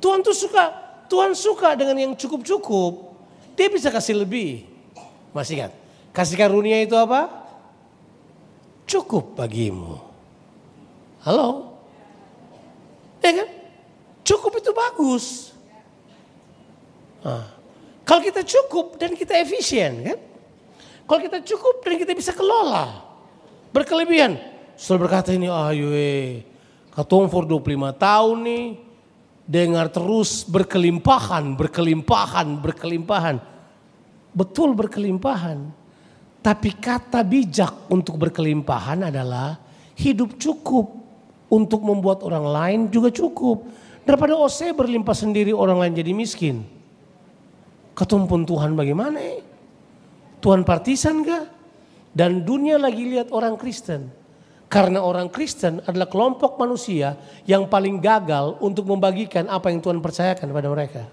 Tuhan 0.03 0.19
tuh 0.19 0.35
suka, 0.35 0.71
Tuhan 1.07 1.31
suka 1.35 1.75
dengan 1.79 1.95
yang 1.95 2.13
cukup-cukup. 2.19 3.15
Dia 3.55 3.71
bisa 3.71 3.87
kasih 3.91 4.23
lebih. 4.23 4.67
Masih 5.31 5.59
ingat? 5.59 5.73
Kasih 6.11 6.35
karunia 6.35 6.83
itu 6.83 6.95
apa? 6.99 7.31
Cukup 8.83 9.39
bagimu. 9.39 9.99
Halo? 11.23 11.75
Ya 13.23 13.43
kan? 13.43 13.49
Cukup 14.23 14.59
itu 14.59 14.71
bagus. 14.71 15.55
Nah, 17.19 17.51
kalau 18.07 18.21
kita 18.23 18.41
cukup 18.43 18.95
dan 18.95 19.15
kita 19.15 19.35
efisien 19.35 20.03
kan? 20.03 20.19
Kalau 21.09 21.25
kita 21.25 21.41
cukup 21.41 21.81
dan 21.81 21.97
kita 21.97 22.13
bisa 22.13 22.37
kelola. 22.37 23.01
Berkelebihan. 23.73 24.37
Setelah 24.77 24.99
berkata 25.09 25.33
ini, 25.33 25.49
ayo 25.49 25.89
eh, 25.89 26.45
katong 26.93 27.25
for 27.33 27.49
25 27.49 27.97
tahun 27.97 28.37
nih, 28.45 28.65
dengar 29.49 29.89
terus 29.89 30.45
berkelimpahan, 30.45 31.57
berkelimpahan, 31.57 32.47
berkelimpahan. 32.61 33.41
Betul 34.37 34.77
berkelimpahan. 34.77 35.73
Tapi 36.45 36.77
kata 36.77 37.25
bijak 37.25 37.89
untuk 37.89 38.15
berkelimpahan 38.21 39.09
adalah 39.09 39.57
hidup 39.97 40.37
cukup 40.37 40.93
untuk 41.49 41.81
membuat 41.81 42.21
orang 42.21 42.45
lain 42.45 42.79
juga 42.93 43.09
cukup. 43.09 43.65
Daripada 44.05 44.37
OC 44.37 44.77
berlimpah 44.77 45.17
sendiri 45.17 45.57
orang 45.57 45.81
lain 45.81 45.93
jadi 45.97 46.13
miskin. 46.13 46.61
Ketumpun 47.97 48.45
Tuhan 48.45 48.77
bagaimana? 48.77 49.19
Tuhan 50.39 50.63
partisan 50.63 51.23
gak? 51.23 51.45
Dan 52.09 52.43
dunia 52.43 52.79
lagi 52.79 53.05
lihat 53.05 53.29
orang 53.31 53.55
Kristen. 53.59 54.09
Karena 54.69 55.01
orang 55.01 55.33
Kristen 55.33 55.81
adalah 55.85 56.05
kelompok 56.05 56.57
manusia 56.61 57.17
yang 57.49 57.65
paling 57.65 57.97
gagal 57.97 58.57
untuk 58.61 58.85
membagikan 58.85 59.49
apa 59.49 59.73
yang 59.73 59.81
Tuhan 59.81 59.97
percayakan 59.97 60.45
kepada 60.45 60.69
mereka. 60.69 61.03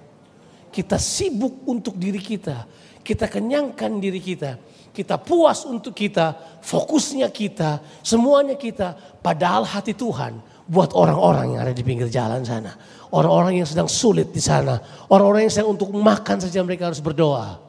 Kita 0.69 1.01
sibuk 1.01 1.65
untuk 1.65 1.97
diri 1.97 2.21
kita. 2.21 2.69
Kita 3.01 3.31
kenyangkan 3.31 3.97
diri 3.97 4.21
kita 4.21 4.61
kita 4.97 5.21
puas 5.21 5.69
untuk 5.69 5.93
kita, 5.93 6.33
fokusnya 6.65 7.29
kita, 7.29 7.85
semuanya 8.01 8.57
kita. 8.57 8.97
Padahal 9.21 9.69
hati 9.69 9.93
Tuhan 9.93 10.41
buat 10.65 10.97
orang-orang 10.97 11.53
yang 11.53 11.61
ada 11.69 11.77
di 11.77 11.85
pinggir 11.85 12.09
jalan 12.09 12.41
sana. 12.49 12.73
Orang-orang 13.13 13.61
yang 13.61 13.69
sedang 13.69 13.93
sulit 13.93 14.33
di 14.33 14.41
sana. 14.41 14.81
Orang-orang 15.13 15.45
yang 15.45 15.53
sedang 15.53 15.77
untuk 15.77 15.93
makan 15.93 16.41
saja 16.41 16.65
mereka 16.65 16.89
harus 16.89 17.05
berdoa. 17.05 17.66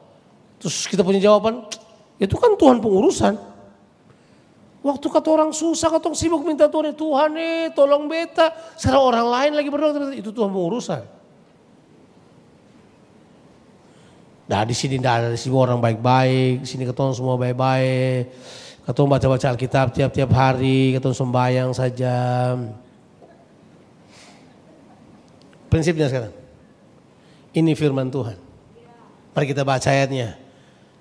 Terus 0.58 0.90
kita 0.90 1.06
punya 1.06 1.22
jawaban, 1.22 1.66
itu 2.18 2.34
kan 2.34 2.58
Tuhan 2.58 2.82
pengurusan. 2.82 3.38
Waktu 4.78 5.06
kata 5.10 5.28
orang 5.30 5.50
susah, 5.50 5.90
kata 5.90 6.10
orang 6.10 6.18
sibuk 6.18 6.42
minta 6.46 6.70
Tuhan, 6.70 6.94
Tuhan 6.94 7.28
nih 7.34 7.74
tolong 7.74 8.06
beta. 8.06 8.54
Sekarang 8.78 9.10
orang 9.10 9.26
lain 9.26 9.52
lagi 9.58 9.68
berdoa, 9.70 10.14
itu 10.14 10.30
Tuhan 10.30 10.50
pengurusan. 10.50 11.02
Nah 14.48 14.64
di 14.64 14.72
sini 14.72 14.96
tidak 14.96 15.14
ada 15.20 15.28
di 15.28 15.38
sini 15.38 15.52
orang 15.52 15.76
baik-baik, 15.76 16.64
di 16.64 16.68
sini 16.68 16.88
ketemu 16.88 17.12
semua 17.12 17.36
baik-baik. 17.36 18.32
Ketemu 18.88 19.06
baca-baca 19.12 19.46
Alkitab 19.52 19.86
tiap-tiap 19.92 20.30
hari, 20.32 20.96
ketemu 20.96 21.12
sembahyang 21.12 21.70
saja. 21.76 22.16
Prinsipnya 25.68 26.08
sekarang. 26.08 26.32
Ini 27.52 27.76
firman 27.76 28.08
Tuhan. 28.08 28.40
Mari 29.36 29.46
kita 29.52 29.68
baca 29.68 29.84
ayatnya. 29.92 30.47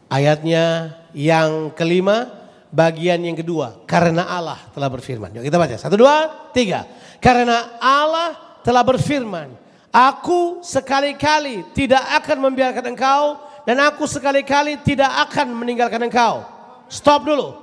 Ayatnya 0.07 0.95
yang 1.11 1.75
kelima, 1.75 2.31
bagian 2.71 3.19
yang 3.19 3.35
kedua. 3.35 3.83
Karena 3.83 4.27
Allah 4.27 4.59
telah 4.71 4.87
berfirman. 4.87 5.35
Yuk 5.35 5.43
kita 5.43 5.59
baca. 5.59 5.75
Satu, 5.75 5.99
dua, 5.99 6.49
tiga. 6.55 6.87
Karena 7.19 7.79
Allah 7.79 8.59
telah 8.63 8.83
berfirman 8.83 9.67
Aku 9.97 10.61
sekali-kali 10.61 11.73
tidak 11.73 12.03
akan 12.21 12.37
membiarkan 12.45 12.85
engkau 12.91 13.39
dan 13.65 13.81
aku 13.81 14.05
sekali-kali 14.05 14.77
tidak 14.85 15.09
akan 15.25 15.57
meninggalkan 15.57 15.97
engkau. 16.05 16.45
Stop 16.85 17.25
dulu. 17.25 17.57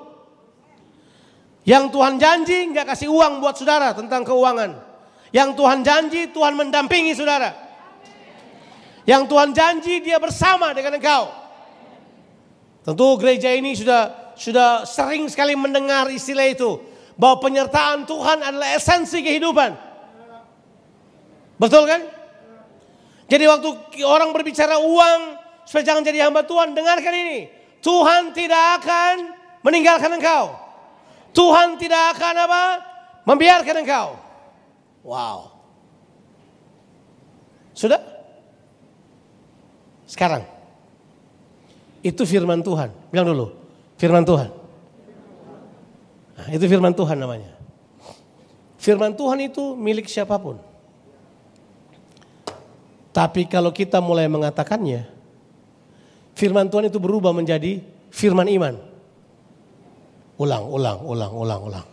Yang 1.62 1.94
Tuhan 1.94 2.18
janji 2.18 2.58
nggak 2.74 2.90
kasih 2.90 3.08
uang 3.08 3.38
buat 3.38 3.54
saudara 3.54 3.94
tentang 3.94 4.26
keuangan. 4.26 4.82
Yang 5.30 5.50
Tuhan 5.54 5.78
janji 5.86 6.20
Tuhan 6.34 6.58
mendampingi 6.58 7.14
saudara. 7.14 7.54
Yang 9.06 9.22
Tuhan 9.30 9.50
janji 9.54 9.94
dia 10.02 10.18
bersama 10.18 10.74
dengan 10.74 10.98
engkau. 10.98 11.43
Tentu 12.84 13.16
gereja 13.16 13.48
ini 13.48 13.72
sudah 13.72 14.34
sudah 14.36 14.84
sering 14.84 15.24
sekali 15.32 15.56
mendengar 15.56 16.12
istilah 16.12 16.44
itu 16.44 16.76
bahwa 17.16 17.40
penyertaan 17.40 18.04
Tuhan 18.04 18.44
adalah 18.44 18.76
esensi 18.76 19.24
kehidupan. 19.24 19.72
Betul 21.56 21.86
kan? 21.86 22.02
Jadi 23.24 23.44
waktu 23.48 23.68
orang 24.04 24.36
berbicara 24.36 24.76
uang, 24.84 25.20
supaya 25.64 25.82
jangan 25.86 26.04
jadi 26.04 26.28
hamba 26.28 26.44
Tuhan, 26.44 26.76
dengarkan 26.76 27.14
ini. 27.14 27.48
Tuhan 27.80 28.36
tidak 28.36 28.84
akan 28.84 29.32
meninggalkan 29.64 30.12
engkau. 30.12 30.52
Tuhan 31.32 31.80
tidak 31.80 32.14
akan 32.18 32.34
apa? 32.44 32.62
Membiarkan 33.24 33.76
engkau. 33.80 34.08
Wow. 35.00 35.56
Sudah? 37.72 37.98
Sekarang. 40.04 40.53
Itu 42.04 42.28
firman 42.28 42.60
Tuhan. 42.60 42.92
Bilang 43.08 43.32
dulu. 43.32 43.46
Firman 43.96 44.28
Tuhan. 44.28 44.52
Nah, 46.36 46.48
itu 46.52 46.64
firman 46.68 46.92
Tuhan 46.92 47.16
namanya. 47.16 47.56
Firman 48.76 49.16
Tuhan 49.16 49.40
itu 49.48 49.72
milik 49.72 50.04
siapa 50.04 50.36
pun. 50.36 50.60
Tapi 53.14 53.48
kalau 53.48 53.72
kita 53.72 54.04
mulai 54.04 54.28
mengatakannya, 54.28 55.08
firman 56.36 56.68
Tuhan 56.68 56.92
itu 56.92 57.00
berubah 57.00 57.32
menjadi 57.32 57.80
firman 58.12 58.50
iman. 58.52 58.76
Ulang, 60.36 60.68
ulang, 60.68 60.98
ulang, 61.06 61.32
ulang, 61.32 61.60
ulang. 61.64 61.86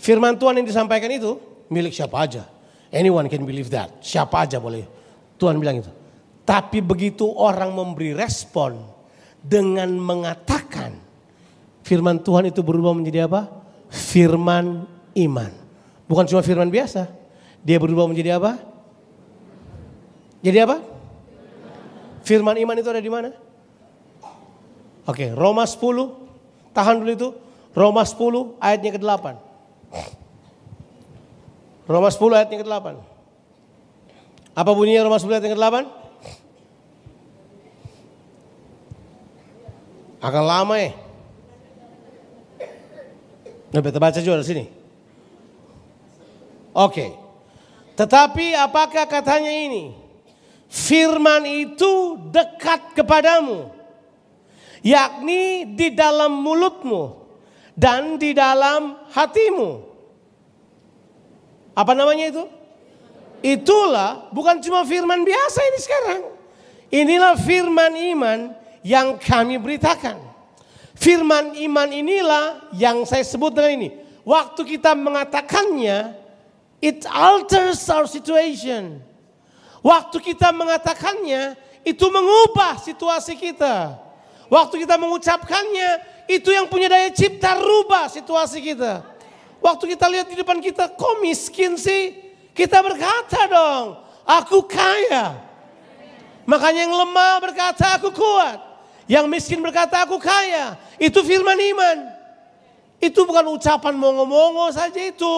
Firman 0.00 0.34
Tuhan 0.40 0.58
yang 0.58 0.66
disampaikan 0.66 1.12
itu 1.12 1.38
milik 1.70 1.94
siapa 1.94 2.18
aja. 2.18 2.48
Anyone 2.90 3.28
can 3.28 3.44
believe 3.44 3.68
that. 3.68 4.00
Siapa 4.00 4.48
aja 4.48 4.56
boleh. 4.56 4.88
Tuhan 5.36 5.60
bilang 5.60 5.78
itu. 5.78 5.92
Tapi 6.48 6.80
begitu 6.80 7.28
orang 7.28 7.76
memberi 7.76 8.16
respon 8.16 8.80
dengan 9.44 9.92
mengatakan 10.00 10.96
firman 11.84 12.24
Tuhan 12.24 12.48
itu 12.48 12.64
berubah 12.64 12.96
menjadi 12.96 13.28
apa? 13.28 13.52
Firman 13.92 14.88
iman. 15.12 15.52
Bukan 16.08 16.24
cuma 16.24 16.40
firman 16.40 16.72
biasa. 16.72 17.04
Dia 17.60 17.76
berubah 17.76 18.08
menjadi 18.08 18.40
apa? 18.40 18.56
Jadi 20.40 20.56
apa? 20.56 20.80
Firman 22.24 22.56
iman 22.64 22.80
itu 22.80 22.88
ada 22.88 23.04
di 23.04 23.12
mana? 23.12 23.28
Oke, 25.04 25.36
Roma 25.36 25.68
10. 25.68 25.84
Tahan 26.72 26.96
dulu 27.04 27.12
itu. 27.12 27.28
Roma 27.76 28.08
10 28.08 28.56
ayatnya 28.56 28.96
ke-8. 28.96 29.24
Roma 31.84 32.08
10 32.08 32.36
ayatnya 32.40 32.58
ke-8. 32.64 32.86
Apa 34.56 34.70
bunyinya 34.72 35.04
Roma 35.04 35.20
10 35.20 35.28
ayatnya 35.28 35.52
ke-8? 35.52 36.07
Akan 40.18 40.44
lama 40.44 40.74
ya. 40.78 40.92
Nah, 43.68 43.84
kita 43.84 44.00
baca 44.00 44.18
juga 44.18 44.42
sini. 44.42 44.66
Oke. 46.72 47.12
Tetapi 47.94 48.56
apakah 48.56 49.04
katanya 49.04 49.50
ini? 49.52 50.08
firman 50.68 51.48
itu 51.48 52.20
dekat 52.28 52.92
kepadamu, 52.92 53.72
yakni 54.84 55.64
di 55.72 55.88
dalam 55.96 56.44
mulutmu 56.44 57.16
dan 57.72 58.20
di 58.20 58.36
dalam 58.36 59.00
hatimu. 59.10 59.88
Apa 61.72 61.96
namanya 61.96 62.28
itu? 62.28 62.44
Itulah 63.40 64.28
bukan 64.34 64.60
cuma 64.60 64.84
firman 64.84 65.24
biasa 65.24 65.58
ini 65.72 65.78
sekarang. 65.80 66.22
Inilah 66.88 67.34
firman 67.38 67.92
iman 68.16 68.38
yang 68.88 69.20
kami 69.20 69.60
beritakan. 69.60 70.16
Firman 70.96 71.52
iman 71.52 71.88
inilah 71.92 72.72
yang 72.72 73.04
saya 73.04 73.20
sebut 73.20 73.52
dengan 73.52 73.72
ini. 73.76 73.88
Waktu 74.24 74.64
kita 74.64 74.96
mengatakannya, 74.96 76.16
it 76.80 77.04
alters 77.04 77.84
our 77.92 78.08
situation. 78.08 79.04
Waktu 79.84 80.18
kita 80.24 80.50
mengatakannya, 80.56 81.54
itu 81.84 82.06
mengubah 82.08 82.80
situasi 82.80 83.36
kita. 83.36 83.94
Waktu 84.48 84.88
kita 84.88 84.96
mengucapkannya, 84.96 85.90
itu 86.26 86.48
yang 86.48 86.66
punya 86.66 86.88
daya 86.88 87.12
cipta 87.12 87.60
rubah 87.60 88.08
situasi 88.08 88.64
kita. 88.64 89.04
Waktu 89.60 89.84
kita 89.96 90.06
lihat 90.08 90.26
di 90.32 90.36
depan 90.36 90.58
kita, 90.64 90.92
kok 90.96 91.20
miskin 91.20 91.76
sih? 91.76 92.16
Kita 92.56 92.82
berkata 92.82 93.46
dong, 93.46 94.02
aku 94.26 94.66
kaya. 94.66 95.36
Makanya 96.48 96.88
yang 96.88 96.94
lemah 96.96 97.38
berkata 97.44 98.00
aku 98.00 98.10
kuat. 98.10 98.67
Yang 99.08 99.26
miskin 99.26 99.64
berkata 99.64 100.04
aku 100.04 100.20
kaya. 100.20 100.76
Itu 101.00 101.24
firman 101.24 101.56
iman. 101.56 101.98
Itu 103.00 103.24
bukan 103.24 103.48
ucapan 103.56 103.96
mongo-mongo 103.96 104.68
saja 104.68 105.00
itu. 105.00 105.36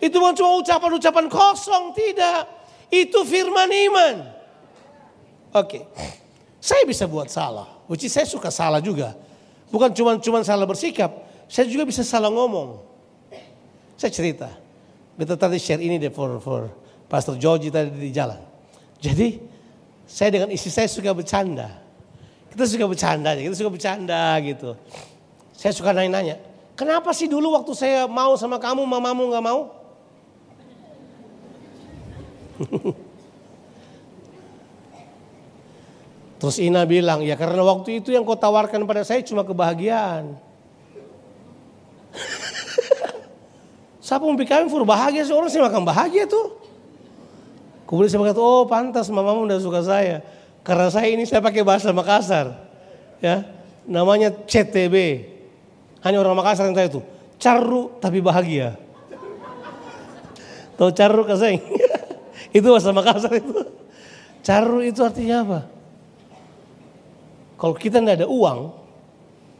Itu 0.00 0.16
bukan 0.16 0.32
cuma 0.32 0.56
ucapan-ucapan 0.64 1.28
kosong, 1.28 1.92
tidak. 1.92 2.48
Itu 2.88 3.22
firman 3.28 3.68
iman. 3.68 4.14
Oke. 5.52 5.84
Saya 6.60 6.88
bisa 6.88 7.04
buat 7.04 7.28
salah. 7.28 7.68
Is 7.90 8.12
saya 8.12 8.24
suka 8.24 8.48
salah 8.48 8.80
juga. 8.80 9.16
Bukan 9.70 9.90
cuma 9.94 10.18
cuma 10.18 10.42
salah 10.42 10.66
bersikap, 10.66 11.10
saya 11.46 11.66
juga 11.66 11.86
bisa 11.86 12.02
salah 12.02 12.28
ngomong. 12.28 12.82
Saya 13.94 14.10
cerita. 14.12 14.50
Kita 15.16 15.36
tadi 15.36 15.60
share 15.60 15.82
ini 15.82 16.00
deh 16.00 16.10
for 16.10 16.40
for 16.40 16.72
Pastor 17.10 17.36
Georgie 17.36 17.70
tadi 17.70 17.90
di 17.92 18.10
jalan. 18.10 18.40
Jadi 19.00 19.40
saya 20.04 20.30
dengan 20.32 20.50
istri 20.52 20.68
saya 20.70 20.86
suka 20.86 21.10
bercanda. 21.16 21.79
Kita 22.60 22.76
suka 22.76 22.92
bercanda, 22.92 23.32
kita 23.32 23.56
suka 23.56 23.72
bercanda 23.72 24.36
gitu. 24.44 24.76
Saya 25.56 25.72
suka 25.72 25.96
nanya-nanya, 25.96 26.36
kenapa 26.76 27.08
sih 27.16 27.24
dulu 27.24 27.56
waktu 27.56 27.72
saya 27.72 28.04
mau 28.04 28.36
sama 28.36 28.60
kamu, 28.60 28.84
mamamu 28.84 29.32
nggak 29.32 29.40
mau? 29.48 29.72
Terus 36.44 36.60
Ina 36.60 36.84
bilang, 36.84 37.24
ya 37.24 37.32
karena 37.32 37.64
waktu 37.64 38.04
itu 38.04 38.12
yang 38.12 38.28
kau 38.28 38.36
tawarkan 38.36 38.84
pada 38.84 39.08
saya 39.08 39.24
cuma 39.24 39.40
kebahagiaan. 39.40 40.36
Siapa 44.04 44.20
mau 44.20 44.36
kawin 44.36 44.68
fur 44.68 44.84
bahagia 44.84 45.24
sih 45.24 45.32
orang 45.32 45.48
sih 45.48 45.64
makan 45.64 45.88
bahagia 45.88 46.28
tuh. 46.28 46.60
Kemudian 47.88 48.12
saya 48.12 48.20
berkata, 48.20 48.44
oh 48.44 48.68
pantas 48.68 49.08
mamamu 49.08 49.48
udah 49.48 49.56
suka 49.56 49.80
saya. 49.80 50.39
Karena 50.60 50.92
saya 50.92 51.08
ini 51.08 51.24
saya 51.24 51.40
pakai 51.40 51.64
bahasa 51.64 51.88
Makassar. 51.90 52.52
Ya, 53.20 53.48
namanya 53.88 54.32
CTB. 54.32 55.26
Hanya 56.04 56.20
orang 56.20 56.36
Makassar 56.36 56.68
yang 56.68 56.76
tahu 56.76 56.88
itu. 56.88 57.00
Caru 57.40 57.82
tapi 58.00 58.20
bahagia. 58.20 58.76
Tahu 60.76 60.90
caru 60.96 61.24
kasih? 61.28 61.60
itu 62.56 62.66
bahasa 62.68 62.92
Makassar 62.92 63.32
itu. 63.36 63.56
Caru 64.40 64.80
itu 64.84 65.00
artinya 65.04 65.44
apa? 65.44 65.60
Kalau 67.60 67.76
kita 67.76 68.00
tidak 68.00 68.24
ada 68.24 68.28
uang, 68.28 68.72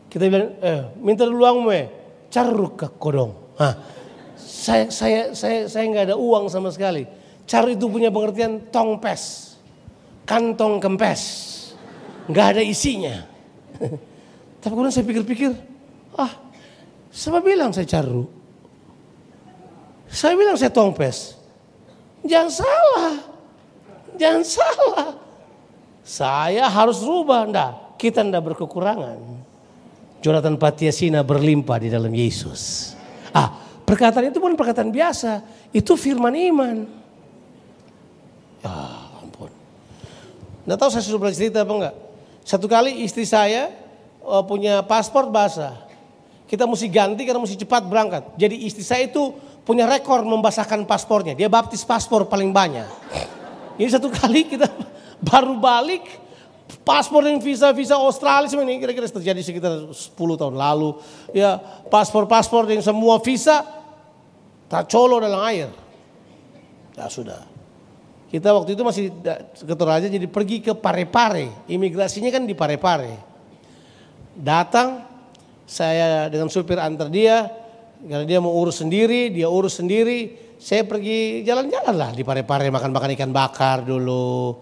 kita 0.08 0.24
bilang, 0.32 0.56
eh, 0.64 0.88
minta 0.96 1.28
dulu 1.28 1.44
uang 1.44 1.58
me, 1.68 1.80
caru 2.32 2.72
ke 2.72 2.88
kodong. 2.96 3.36
Nah, 3.60 3.76
saya 4.40 4.88
saya 4.88 5.36
saya 5.36 5.68
saya 5.68 5.84
nggak 5.84 6.04
ada 6.12 6.16
uang 6.16 6.48
sama 6.48 6.72
sekali. 6.72 7.04
Caru 7.44 7.76
itu 7.76 7.84
punya 7.92 8.08
pengertian 8.08 8.72
tongpes 8.72 9.49
kantong 10.30 10.78
kempes. 10.78 11.22
Nggak 12.30 12.46
ada 12.54 12.62
isinya. 12.62 13.26
Tapi 14.62 14.70
kemudian 14.70 14.94
saya 14.94 15.02
pikir-pikir, 15.02 15.50
ah, 16.14 16.30
siapa 17.10 17.42
bilang 17.42 17.74
saya 17.74 17.90
caru? 17.90 18.30
Saya 20.06 20.38
bilang 20.38 20.54
saya 20.54 20.70
tongpes. 20.70 21.34
Jangan 22.22 22.50
salah. 22.62 23.14
Jangan 24.14 24.42
salah. 24.46 25.08
Saya 26.06 26.70
harus 26.70 27.02
rubah. 27.02 27.46
Nggak, 27.50 27.98
kita 27.98 28.22
ndak 28.22 28.54
berkekurangan. 28.54 29.18
Jonathan 30.20 30.60
Patiasina 30.60 31.24
berlimpah 31.24 31.78
di 31.80 31.88
dalam 31.88 32.12
Yesus. 32.12 32.92
Ah, 33.32 33.54
perkataan 33.86 34.28
itu 34.30 34.38
bukan 34.38 34.54
perkataan 34.54 34.92
biasa. 34.92 35.40
Itu 35.72 35.96
firman 35.96 36.36
iman. 36.36 36.76
Ah, 38.60 39.09
Nggak 40.70 40.86
tahu 40.86 40.90
saya 40.94 41.02
sudah 41.02 41.18
pernah 41.18 41.34
cerita 41.34 41.58
apa 41.66 41.72
enggak. 41.74 41.94
Satu 42.46 42.70
kali 42.70 43.02
istri 43.02 43.26
saya 43.26 43.74
uh, 44.22 44.38
punya 44.46 44.86
paspor 44.86 45.26
basah. 45.26 45.74
Kita 46.46 46.62
mesti 46.62 46.86
ganti 46.86 47.26
karena 47.26 47.42
mesti 47.42 47.58
cepat 47.58 47.90
berangkat. 47.90 48.38
Jadi 48.38 48.70
istri 48.70 48.86
saya 48.86 49.10
itu 49.10 49.34
punya 49.66 49.90
rekor 49.90 50.22
membasahkan 50.22 50.86
paspornya. 50.86 51.34
Dia 51.34 51.50
baptis 51.50 51.82
paspor 51.82 52.30
paling 52.30 52.54
banyak. 52.54 52.86
Ini 53.82 53.90
satu 53.90 54.14
kali 54.14 54.46
kita 54.46 54.70
baru 55.34 55.58
balik 55.58 56.06
paspor 56.86 57.26
yang 57.26 57.42
visa-visa 57.42 57.98
Australia 57.98 58.46
semua 58.46 58.62
ini 58.62 58.78
kira-kira 58.78 59.10
terjadi 59.10 59.42
sekitar 59.42 59.90
10 59.90 60.14
tahun 60.14 60.54
lalu. 60.54 61.02
Ya 61.34 61.58
paspor-paspor 61.90 62.70
yang 62.70 62.86
semua 62.86 63.18
visa 63.18 63.66
tak 64.70 64.86
colo 64.86 65.18
dalam 65.18 65.42
air. 65.50 65.74
Ya 66.94 67.10
sudah. 67.10 67.49
Kita 68.30 68.54
waktu 68.54 68.78
itu 68.78 68.82
masih 68.86 69.10
ke 69.66 69.74
Toraja 69.74 70.06
jadi 70.06 70.30
pergi 70.30 70.62
ke 70.62 70.70
Parepare. 70.70 71.66
Imigrasinya 71.66 72.30
kan 72.30 72.46
di 72.46 72.54
Parepare. 72.54 73.18
Datang 74.38 75.02
saya 75.66 76.30
dengan 76.30 76.46
supir 76.46 76.78
antar 76.78 77.10
dia 77.10 77.50
karena 78.06 78.24
dia 78.24 78.38
mau 78.38 78.54
urus 78.54 78.78
sendiri, 78.78 79.34
dia 79.34 79.50
urus 79.50 79.82
sendiri. 79.82 80.48
Saya 80.62 80.86
pergi 80.86 81.42
jalan-jalan 81.42 81.94
lah 81.98 82.10
di 82.14 82.22
Parepare 82.22 82.70
makan-makan 82.70 83.18
ikan 83.18 83.34
bakar 83.34 83.82
dulu. 83.82 84.54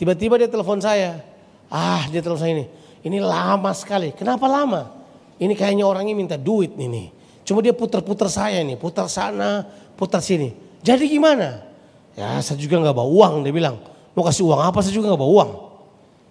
Tiba-tiba 0.00 0.40
dia 0.40 0.48
telepon 0.48 0.80
saya. 0.80 1.20
Ah, 1.68 2.08
dia 2.08 2.24
telepon 2.24 2.40
saya 2.40 2.56
ini. 2.56 2.66
Ini 3.04 3.20
lama 3.20 3.70
sekali. 3.76 4.16
Kenapa 4.16 4.48
lama? 4.48 4.96
Ini 5.36 5.52
kayaknya 5.52 5.84
orangnya 5.84 6.16
minta 6.16 6.36
duit 6.40 6.72
nih. 6.72 7.12
Cuma 7.44 7.60
dia 7.60 7.76
putar-putar 7.76 8.32
saya 8.32 8.64
nih, 8.64 8.80
putar 8.80 9.12
sana, 9.12 9.64
putar 9.96 10.24
sini. 10.24 10.52
Jadi 10.80 11.04
gimana? 11.04 11.69
Ya 12.18 12.42
saya 12.42 12.58
juga 12.58 12.80
nggak 12.80 12.96
bawa 12.96 13.08
uang 13.08 13.34
dia 13.46 13.54
bilang. 13.54 13.76
Mau 14.14 14.26
kasih 14.26 14.46
uang 14.46 14.60
apa 14.60 14.78
saya 14.82 14.94
juga 14.94 15.14
nggak 15.14 15.22
bawa 15.22 15.32
uang. 15.40 15.50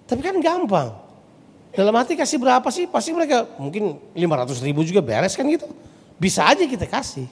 Tapi 0.10 0.22
kan 0.26 0.36
gampang. 0.42 0.90
Dalam 1.70 1.94
hati 1.96 2.18
kasih 2.18 2.42
berapa 2.42 2.66
sih? 2.74 2.90
Pasti 2.90 3.14
mereka 3.14 3.46
mungkin 3.62 4.02
500 4.18 4.66
ribu 4.66 4.82
juga 4.82 5.00
beres 5.06 5.38
kan 5.38 5.46
gitu. 5.48 5.70
Bisa 6.20 6.50
aja 6.50 6.66
kita 6.66 6.90
kasih. 6.90 7.30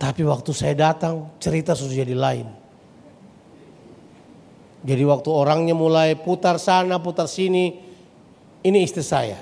Tapi 0.00 0.26
waktu 0.26 0.50
saya 0.50 0.74
datang 0.74 1.30
cerita 1.38 1.78
sudah 1.78 1.94
jadi 1.94 2.16
lain. 2.16 2.48
Jadi 4.82 5.02
waktu 5.06 5.30
orangnya 5.30 5.78
mulai 5.78 6.18
putar 6.18 6.58
sana 6.58 6.98
putar 6.98 7.30
sini. 7.30 7.78
Ini 8.62 8.78
istri 8.82 9.06
saya. 9.06 9.38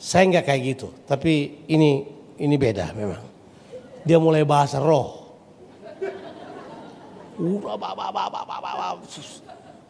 Saya 0.00 0.26
nggak 0.34 0.44
kayak 0.50 0.62
gitu. 0.74 0.90
Tapi 1.06 1.62
ini 1.70 2.02
ini 2.42 2.56
beda 2.58 2.90
memang. 2.96 3.22
Dia 4.02 4.18
mulai 4.18 4.42
bahasa 4.42 4.82
roh. 4.82 5.23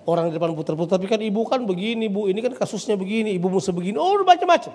Orang 0.05 0.29
di 0.29 0.37
depan 0.37 0.53
putar-putar, 0.53 1.01
tapi 1.01 1.09
kan 1.09 1.17
ibu 1.17 1.49
kan 1.49 1.65
begini 1.65 2.13
bu, 2.13 2.29
ini 2.29 2.45
kan 2.45 2.53
kasusnya 2.53 2.93
begini, 2.93 3.33
ibu 3.41 3.49
musuh 3.49 3.73
begini, 3.73 3.97
oh 3.97 4.21
macam-macam. 4.21 4.73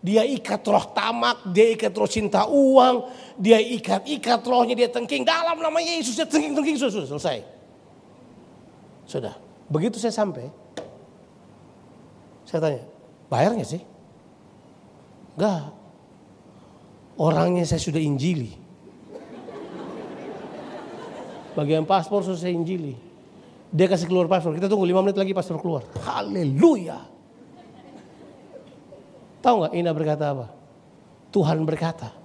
Dia 0.00 0.22
ikat 0.22 0.62
roh 0.62 0.86
tamak, 0.94 1.50
dia 1.50 1.74
ikat 1.74 1.90
roh 1.92 2.06
cinta 2.06 2.46
uang, 2.46 3.10
dia 3.34 3.58
ikat-ikat 3.58 4.40
rohnya 4.46 4.78
dia 4.78 4.88
tengking 4.88 5.26
dalam 5.26 5.58
nama 5.58 5.76
Yesus, 5.82 6.14
dia 6.14 6.24
tengking-tengking 6.24 6.78
sudah 6.78 7.02
selesai. 7.02 7.42
Sudah, 9.10 9.34
begitu 9.66 9.98
saya 9.98 10.14
sampai, 10.14 10.46
saya 12.46 12.62
tanya, 12.62 12.82
bayarnya 13.26 13.66
sih? 13.66 13.82
Enggak, 15.34 15.74
orangnya 17.18 17.66
saya 17.66 17.82
sudah 17.82 17.98
injili. 17.98 18.59
Bagian 21.60 21.84
paspor 21.84 22.24
sudah 22.24 22.40
saya 22.40 22.56
injili. 22.56 22.96
Dia 23.68 23.84
kasih 23.84 24.08
keluar 24.08 24.24
paspor. 24.24 24.56
Kita 24.56 24.64
tunggu 24.64 24.88
lima 24.88 25.04
menit 25.04 25.20
lagi 25.20 25.36
paspor 25.36 25.60
keluar. 25.60 25.84
Haleluya. 26.08 27.04
Tahu 29.44 29.54
nggak 29.60 29.72
Ina 29.76 29.92
berkata 29.92 30.24
apa? 30.32 30.46
Tuhan 31.28 31.60
berkata, 31.68 32.16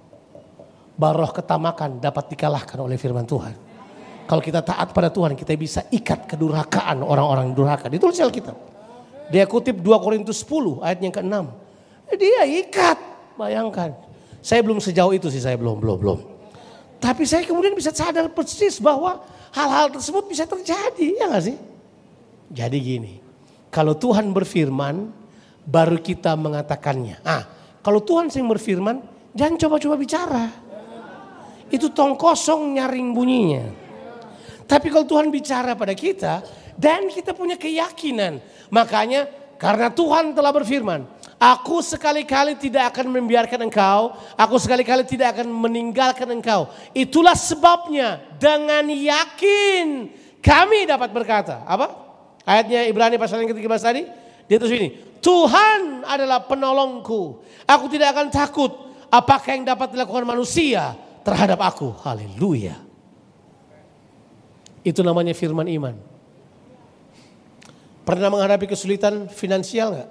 baroh 0.96 1.28
ketamakan 1.36 2.00
dapat 2.00 2.32
dikalahkan 2.32 2.80
oleh 2.80 2.96
firman 2.96 3.28
Tuhan. 3.28 3.52
Kalau 4.24 4.40
kita 4.40 4.64
taat 4.64 4.96
pada 4.96 5.12
Tuhan, 5.12 5.36
kita 5.36 5.52
bisa 5.52 5.84
ikat 5.92 6.24
kedurhakaan 6.24 7.04
orang-orang 7.04 7.52
durhaka. 7.52 7.92
Ditulis 7.92 8.16
Alkitab. 8.16 8.56
Dia 9.28 9.44
kutip 9.44 9.84
2 9.84 10.00
Korintus 10.00 10.40
10 10.48 10.80
ayat 10.80 10.98
yang 11.04 11.12
ke-6. 11.12 11.36
Dia 12.16 12.42
ikat, 12.64 12.98
bayangkan. 13.36 13.92
Saya 14.40 14.64
belum 14.64 14.80
sejauh 14.80 15.12
itu 15.12 15.28
sih, 15.28 15.44
saya 15.44 15.60
belum, 15.60 15.76
belum, 15.76 15.96
belum. 16.00 16.18
Tapi 16.96 17.22
saya 17.28 17.44
kemudian 17.44 17.76
bisa 17.76 17.92
sadar 17.92 18.28
persis 18.32 18.80
bahwa 18.80 19.20
hal-hal 19.52 19.92
tersebut 19.92 20.24
bisa 20.26 20.48
terjadi, 20.48 21.16
ya 21.16 21.24
nggak 21.28 21.44
sih? 21.44 21.56
Jadi 22.52 22.78
gini, 22.80 23.14
kalau 23.68 23.92
Tuhan 23.98 24.32
berfirman, 24.32 25.12
baru 25.66 25.98
kita 26.00 26.32
mengatakannya. 26.38 27.20
Ah, 27.26 27.44
kalau 27.82 28.00
Tuhan 28.00 28.32
sering 28.32 28.48
berfirman, 28.48 29.02
jangan 29.34 29.56
coba-coba 29.60 29.94
bicara. 29.98 30.44
Itu 31.66 31.90
tong 31.90 32.14
kosong 32.14 32.78
nyaring 32.78 33.10
bunyinya. 33.10 33.64
Tapi 34.66 34.86
kalau 34.90 35.06
Tuhan 35.06 35.30
bicara 35.30 35.74
pada 35.74 35.94
kita, 35.94 36.42
dan 36.78 37.08
kita 37.10 37.32
punya 37.32 37.56
keyakinan. 37.58 38.38
Makanya 38.70 39.26
karena 39.56 39.88
Tuhan 39.90 40.36
telah 40.36 40.52
berfirman, 40.52 41.00
Aku 41.36 41.84
sekali-kali 41.84 42.56
tidak 42.56 42.96
akan 42.96 43.12
membiarkan 43.12 43.68
engkau, 43.68 44.16
aku 44.40 44.56
sekali-kali 44.56 45.04
tidak 45.04 45.36
akan 45.36 45.52
meninggalkan 45.52 46.24
engkau. 46.32 46.72
Itulah 46.96 47.36
sebabnya 47.36 48.24
dengan 48.40 48.88
yakin 48.88 50.08
kami 50.40 50.88
dapat 50.88 51.12
berkata. 51.12 51.60
Apa? 51.68 51.92
Ayatnya 52.40 52.88
Ibrani 52.88 53.20
pasal 53.20 53.44
yang 53.44 53.52
ke-13 53.52 53.82
tadi. 53.84 54.02
Dia 54.48 54.56
tulis 54.56 54.80
ini, 54.80 54.88
Tuhan 55.20 56.08
adalah 56.08 56.40
penolongku. 56.48 57.44
Aku 57.68 57.84
tidak 57.92 58.16
akan 58.16 58.32
takut 58.32 58.72
apakah 59.12 59.60
yang 59.60 59.66
dapat 59.66 59.92
dilakukan 59.92 60.24
manusia 60.24 60.96
terhadap 61.20 61.60
aku. 61.60 61.92
Haleluya. 62.00 62.80
Itu 64.86 65.04
namanya 65.04 65.34
firman 65.34 65.68
iman. 65.68 65.98
Pernah 68.06 68.30
menghadapi 68.30 68.70
kesulitan 68.70 69.26
finansial 69.26 69.92
nggak? 69.92 70.10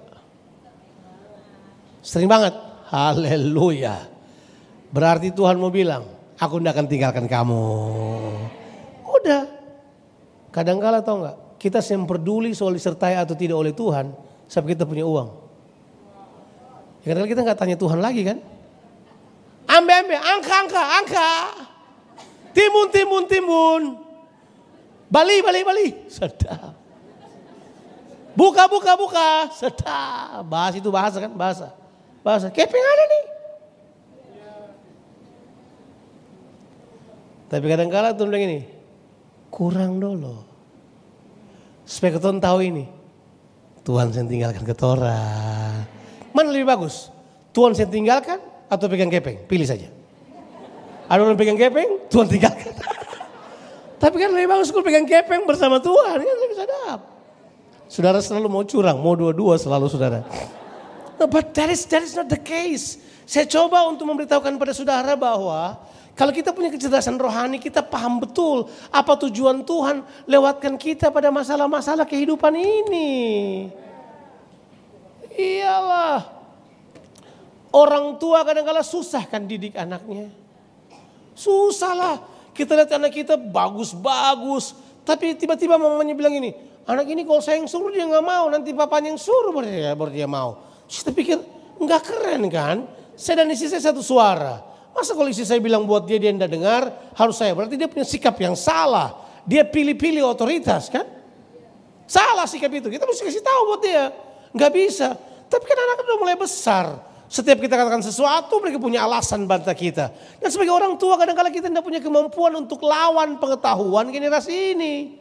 Sering 2.05 2.29
banget. 2.29 2.53
Haleluya. 2.93 4.05
Berarti 4.93 5.33
Tuhan 5.33 5.57
mau 5.57 5.73
bilang, 5.73 6.05
aku 6.37 6.61
tidak 6.61 6.77
akan 6.77 6.85
tinggalkan 6.85 7.25
kamu. 7.25 7.65
Udah. 9.01 9.49
Kadang-kala 10.53 11.01
tau 11.01 11.25
nggak? 11.25 11.37
Kita 11.57 11.81
yang 11.81 12.05
peduli 12.05 12.53
soal 12.53 12.77
disertai 12.77 13.17
atau 13.17 13.33
tidak 13.33 13.57
oleh 13.57 13.73
Tuhan, 13.73 14.13
sebab 14.45 14.77
kita 14.77 14.85
punya 14.85 15.01
uang. 15.01 15.33
Ya 17.01 17.17
kadang 17.17 17.25
kita 17.25 17.41
nggak 17.41 17.57
tanya 17.57 17.77
Tuhan 17.77 17.97
lagi 17.97 18.21
kan? 18.21 18.37
Ambe 19.65 19.93
ambe, 19.97 20.13
angka 20.13 20.55
angka 20.61 20.83
angka. 21.01 21.29
Timun 22.53 22.87
timun 22.93 23.23
timun. 23.25 23.81
Bali 25.09 25.41
bali 25.41 25.61
bali. 25.65 25.87
Sedap. 26.05 26.77
Buka, 28.37 28.69
buka, 28.69 28.93
buka. 28.93 29.49
Sedap. 29.57 30.45
Bahas 30.45 30.77
itu 30.77 30.89
bahasa 30.93 31.17
kan? 31.17 31.33
Bahasa. 31.33 31.84
Bahasa. 32.25 32.49
Keping 32.49 32.81
ada 32.81 33.03
nih. 33.05 33.23
Tapi 37.45 37.65
kadang-kala 37.69 38.17
tuh 38.17 38.25
bilang 38.25 38.49
ini. 38.49 38.59
Kurang 39.53 40.01
dulu. 40.01 40.41
Supaya 41.85 42.17
keton 42.17 42.41
tahu 42.41 42.65
ini. 42.65 42.89
Tuhan 43.85 44.09
saya 44.09 44.25
tinggalkan 44.25 44.65
ketora. 44.65 45.21
Mana 46.33 46.49
lebih 46.49 46.65
bagus? 46.65 47.13
Tuhan 47.53 47.77
saya 47.77 47.85
tinggalkan 47.85 48.41
atau 48.65 48.89
pegang 48.89 49.13
kepeng? 49.13 49.45
Pilih 49.45 49.69
saja. 49.69 49.85
Ada 51.05 51.21
orang 51.21 51.37
pegang 51.37 51.53
kepeng, 51.53 52.09
Tuhan 52.09 52.25
tinggalkan. 52.25 52.73
Tapi 54.01 54.15
kan 54.17 54.33
lebih 54.33 54.49
bagus 54.49 54.73
kalau 54.73 54.81
pegang 54.81 55.05
kepeng 55.05 55.45
bersama 55.45 55.77
Tuhan. 55.77 56.17
Kan 56.17 56.37
lebih 56.41 56.57
sadap. 56.57 56.99
Saudara 57.85 58.17
selalu 58.17 58.49
mau 58.49 58.65
curang, 58.65 58.97
mau 58.97 59.13
dua-dua 59.13 59.61
selalu 59.61 59.85
saudara. 59.85 60.25
No, 61.15 61.25
but 61.31 61.55
that 61.55 61.71
is, 61.71 61.87
that 61.87 62.03
is 62.03 62.13
not 62.15 62.27
the 62.27 62.39
case. 62.39 62.99
Saya 63.25 63.47
coba 63.49 63.87
untuk 63.89 64.05
memberitahukan 64.05 64.59
pada 64.59 64.73
saudara 64.75 65.15
bahwa 65.17 65.79
kalau 66.13 66.31
kita 66.31 66.51
punya 66.55 66.69
kecerdasan 66.71 67.17
rohani, 67.17 67.59
kita 67.59 67.83
paham 67.83 68.21
betul 68.21 68.71
apa 68.93 69.19
tujuan 69.27 69.63
Tuhan 69.65 70.05
lewatkan 70.29 70.79
kita 70.79 71.09
pada 71.09 71.33
masalah-masalah 71.33 72.05
kehidupan 72.07 72.53
ini. 72.55 73.11
Iyalah. 75.35 76.31
Orang 77.75 78.15
tua 78.15 78.47
kadang-kala 78.47 78.79
susah 78.79 79.27
kan 79.27 79.43
didik 79.43 79.75
anaknya. 79.75 80.31
Susah 81.35 81.91
lah. 81.91 82.15
Kita 82.55 82.71
lihat 82.71 82.95
anak 82.95 83.11
kita 83.11 83.35
bagus-bagus. 83.35 84.79
Tapi 85.03 85.35
tiba-tiba 85.35 85.75
mamanya 85.75 86.15
bilang 86.15 86.39
ini, 86.39 86.55
Anak 86.85 87.09
ini 87.09 87.25
kalau 87.25 87.41
saya 87.41 87.57
yang 87.57 87.65
suruh 87.65 87.89
dia 87.89 88.05
nggak 88.05 88.21
mau, 88.21 88.45
nanti 88.45 88.69
papanya 88.69 89.09
yang 89.09 89.17
suruh 89.17 89.49
baru 89.49 89.97
baru 89.97 90.11
dia 90.13 90.29
mau. 90.29 90.61
Saya 90.85 91.13
pikir 91.13 91.37
nggak 91.81 92.01
keren 92.05 92.43
kan? 92.49 92.77
Saya 93.15 93.43
dan 93.43 93.51
istri 93.53 93.71
saya 93.71 93.91
satu 93.91 94.03
suara. 94.03 94.61
Masa 94.95 95.11
kalau 95.11 95.27
istri 95.27 95.43
saya 95.43 95.59
bilang 95.59 95.83
buat 95.83 96.07
dia 96.07 96.15
dia 96.15 96.31
tidak 96.31 96.51
dengar, 96.51 96.83
harus 97.15 97.35
saya. 97.35 97.51
Berarti 97.51 97.75
dia 97.75 97.89
punya 97.91 98.07
sikap 98.07 98.35
yang 98.39 98.55
salah. 98.55 99.11
Dia 99.43 99.67
pilih-pilih 99.67 100.23
otoritas 100.23 100.87
kan? 100.87 101.03
Salah 102.07 102.47
sikap 102.47 102.71
itu. 102.71 102.87
Kita 102.87 103.03
mesti 103.03 103.21
kasih 103.25 103.43
tahu 103.43 103.61
buat 103.75 103.81
dia. 103.83 104.13
Nggak 104.55 104.71
bisa. 104.71 105.07
Tapi 105.51 105.63
kan 105.67 105.77
anak 105.77 106.05
udah 106.05 106.17
mulai 106.21 106.37
besar. 106.39 106.85
Setiap 107.25 107.57
kita 107.57 107.73
katakan 107.73 108.05
sesuatu 108.05 108.61
mereka 108.61 108.77
punya 108.77 109.03
alasan 109.03 109.49
bantah 109.49 109.73
kita. 109.73 110.13
Dan 110.37 110.49
sebagai 110.53 110.71
orang 110.71 110.95
tua 110.95 111.17
kadang-kadang 111.17 111.51
kita 111.51 111.67
tidak 111.67 111.83
punya 111.83 111.99
kemampuan 111.99 112.53
untuk 112.53 112.85
lawan 112.85 113.41
pengetahuan 113.41 114.13
generasi 114.13 114.77
ini. 114.77 115.17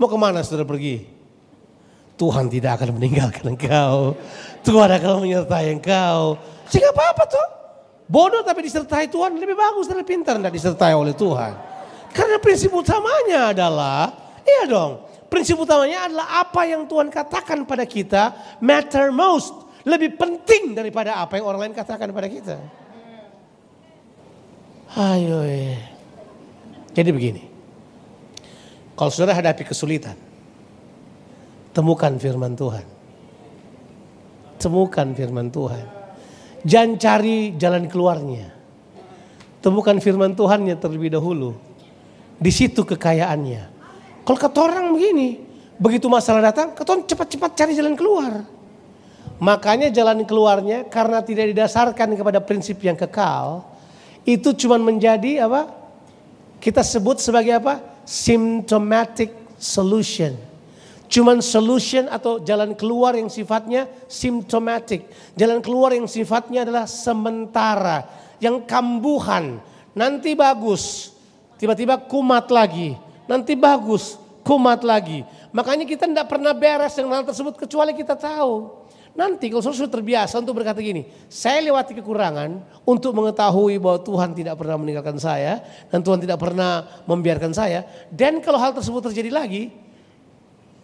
Mau 0.00 0.08
ke 0.08 0.16
mana 0.16 0.40
saudara 0.40 0.64
pergi? 0.64 1.17
Tuhan 2.18 2.50
tidak 2.50 2.82
akan 2.82 2.98
meninggalkan 2.98 3.46
engkau. 3.46 4.18
Tuhan 4.66 4.90
akan 4.90 5.22
menyertai 5.22 5.70
engkau. 5.70 6.34
Sehingga 6.66 6.90
apa-apa 6.90 7.24
tuh. 7.30 7.48
Bodoh 8.10 8.42
tapi 8.42 8.66
disertai 8.66 9.06
Tuhan 9.06 9.38
lebih 9.38 9.54
bagus 9.54 9.86
dari 9.86 10.02
pintar 10.02 10.34
tidak 10.40 10.50
disertai 10.50 10.98
oleh 10.98 11.14
Tuhan. 11.14 11.54
Karena 12.10 12.40
prinsip 12.40 12.72
utamanya 12.72 13.52
adalah, 13.54 14.10
iya 14.42 14.66
dong. 14.66 15.06
Prinsip 15.28 15.60
utamanya 15.60 16.08
adalah 16.08 16.40
apa 16.40 16.64
yang 16.64 16.88
Tuhan 16.88 17.12
katakan 17.12 17.62
pada 17.68 17.84
kita 17.84 18.34
matter 18.58 19.14
most. 19.14 19.54
Lebih 19.86 20.18
penting 20.18 20.74
daripada 20.74 21.20
apa 21.20 21.38
yang 21.38 21.46
orang 21.46 21.68
lain 21.68 21.74
katakan 21.76 22.10
pada 22.10 22.26
kita. 22.26 22.56
Ayo. 24.96 25.44
Jadi 26.96 27.10
begini. 27.12 27.44
Kalau 28.96 29.12
saudara 29.12 29.36
hadapi 29.36 29.62
kesulitan, 29.68 30.16
temukan 31.78 32.10
firman 32.18 32.58
Tuhan. 32.58 32.82
Temukan 34.58 35.14
firman 35.14 35.46
Tuhan. 35.46 35.86
Jangan 36.66 36.98
cari 36.98 37.54
jalan 37.54 37.86
keluarnya. 37.86 38.50
Temukan 39.62 40.02
firman 40.02 40.34
Tuhannya 40.34 40.74
terlebih 40.74 41.14
dahulu. 41.14 41.54
Di 42.42 42.50
situ 42.50 42.82
kekayaannya. 42.82 43.70
Kalau 44.26 44.38
kata 44.42 44.58
orang 44.58 44.90
begini, 44.90 45.38
begitu 45.78 46.10
masalah 46.10 46.50
datang, 46.50 46.74
kata 46.74 47.06
cepat-cepat 47.06 47.54
cari 47.54 47.78
jalan 47.78 47.94
keluar. 47.94 48.42
Makanya 49.38 49.94
jalan 49.94 50.26
keluarnya 50.26 50.90
karena 50.90 51.22
tidak 51.22 51.54
didasarkan 51.54 52.18
kepada 52.18 52.42
prinsip 52.42 52.82
yang 52.82 52.98
kekal, 52.98 53.62
itu 54.26 54.50
cuma 54.66 54.82
menjadi 54.82 55.46
apa? 55.46 55.70
Kita 56.58 56.82
sebut 56.82 57.22
sebagai 57.22 57.54
apa? 57.54 58.02
symptomatic 58.02 59.30
solution. 59.62 60.47
Cuman 61.08 61.40
solution 61.40 62.04
atau 62.12 62.36
jalan 62.44 62.76
keluar 62.76 63.16
yang 63.16 63.32
sifatnya 63.32 63.88
symptomatic. 64.06 65.08
Jalan 65.32 65.64
keluar 65.64 65.96
yang 65.96 66.04
sifatnya 66.04 66.68
adalah 66.68 66.84
sementara. 66.84 68.04
Yang 68.38 68.68
kambuhan. 68.68 69.56
Nanti 69.96 70.36
bagus. 70.36 71.16
Tiba-tiba 71.56 71.96
kumat 71.96 72.52
lagi. 72.52 72.92
Nanti 73.24 73.56
bagus. 73.56 74.20
Kumat 74.44 74.84
lagi. 74.84 75.24
Makanya 75.48 75.88
kita 75.88 76.04
tidak 76.04 76.28
pernah 76.28 76.52
beres 76.52 76.92
dengan 76.92 77.20
hal 77.20 77.24
tersebut 77.24 77.56
kecuali 77.56 77.96
kita 77.96 78.12
tahu. 78.12 78.84
Nanti 79.16 79.50
kalau 79.50 79.64
sudah 79.64 79.90
terbiasa 79.90 80.38
untuk 80.38 80.62
berkata 80.62 80.78
gini, 80.78 81.08
saya 81.26 81.58
lewati 81.58 81.90
kekurangan 81.96 82.62
untuk 82.86 83.16
mengetahui 83.16 83.80
bahwa 83.82 83.98
Tuhan 83.98 84.30
tidak 84.30 84.54
pernah 84.60 84.78
meninggalkan 84.78 85.18
saya 85.18 85.58
dan 85.90 86.06
Tuhan 86.06 86.22
tidak 86.22 86.38
pernah 86.38 86.86
membiarkan 87.02 87.50
saya. 87.50 87.82
Dan 88.14 88.38
kalau 88.38 88.62
hal 88.62 88.70
tersebut 88.76 89.10
terjadi 89.10 89.34
lagi, 89.34 89.74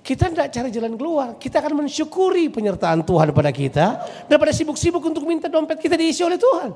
kita 0.05 0.29
tidak 0.29 0.53
cari 0.53 0.69
jalan 0.69 1.01
keluar. 1.01 1.40
Kita 1.40 1.64
akan 1.64 1.81
mensyukuri 1.88 2.53
penyertaan 2.53 3.01
Tuhan 3.09 3.33
pada 3.33 3.49
kita 3.49 4.05
daripada 4.29 4.53
sibuk-sibuk 4.53 5.01
untuk 5.01 5.25
minta 5.25 5.49
dompet 5.49 5.81
kita 5.81 5.97
diisi 5.97 6.20
oleh 6.20 6.37
Tuhan. 6.37 6.70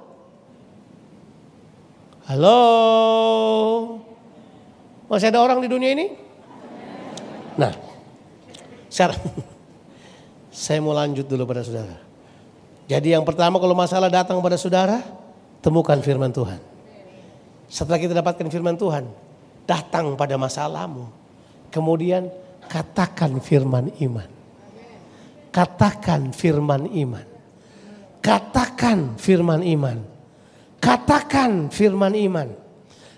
Halo, 2.24 2.61
masih 5.12 5.28
ada 5.28 5.44
orang 5.44 5.61
di 5.61 5.68
dunia 5.68 5.92
ini? 5.92 6.12
Nah, 7.57 7.72
sekarang 8.88 9.20
saya 10.64 10.80
mau 10.80 10.96
lanjut 10.96 11.28
dulu 11.28 11.44
pada 11.44 11.61
saudara. 11.61 12.00
Jadi 12.88 13.12
yang 13.12 13.28
pertama 13.28 13.61
kalau 13.61 13.76
masalah 13.76 14.09
datang 14.09 14.40
pada 14.40 14.57
saudara, 14.57 15.05
temukan 15.61 16.00
firman 16.00 16.32
Tuhan. 16.32 16.61
Setelah 17.68 18.00
kita 18.00 18.16
dapatkan 18.16 18.48
firman 18.48 18.80
Tuhan, 18.80 19.05
datang 19.68 20.16
pada 20.16 20.40
masalahmu. 20.40 21.12
Kemudian 21.68 22.32
katakan 22.68 23.40
firman 23.40 23.88
iman. 24.04 24.28
Katakan 25.48 26.30
firman 26.36 26.84
iman. 26.92 27.26
Katakan 28.20 29.16
firman 29.16 29.64
iman. 29.64 29.98
Katakan 30.78 31.72
firman 31.72 32.14
iman. 32.14 32.48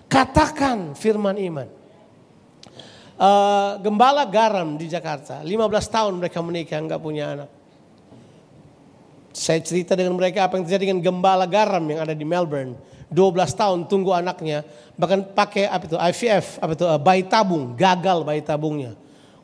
Katakan 0.07 0.95
firman 0.95 1.37
iman. 1.37 1.67
Uh, 3.21 3.77
gembala 3.85 4.25
garam 4.25 4.81
di 4.81 4.89
Jakarta, 4.89 5.45
15 5.45 5.53
tahun 5.93 6.13
mereka 6.17 6.41
menikah 6.41 6.81
nggak 6.81 6.97
punya 6.97 7.37
anak. 7.37 7.49
Saya 9.29 9.61
cerita 9.61 9.93
dengan 9.93 10.17
mereka 10.17 10.49
apa 10.49 10.57
yang 10.57 10.65
terjadi 10.65 10.89
dengan 10.89 11.05
gembala 11.05 11.45
garam 11.45 11.85
yang 11.85 12.01
ada 12.01 12.17
di 12.17 12.25
Melbourne. 12.25 12.73
12 13.13 13.37
tahun 13.53 13.79
tunggu 13.85 14.15
anaknya, 14.15 14.65
bahkan 14.95 15.21
pakai 15.21 15.67
apa 15.67 15.83
itu 15.85 15.97
IVF, 15.99 16.63
apa 16.63 16.71
itu 16.73 16.85
uh, 16.87 16.97
bayi 16.97 17.21
tabung, 17.27 17.75
gagal 17.77 18.25
bayi 18.25 18.41
tabungnya. 18.41 18.97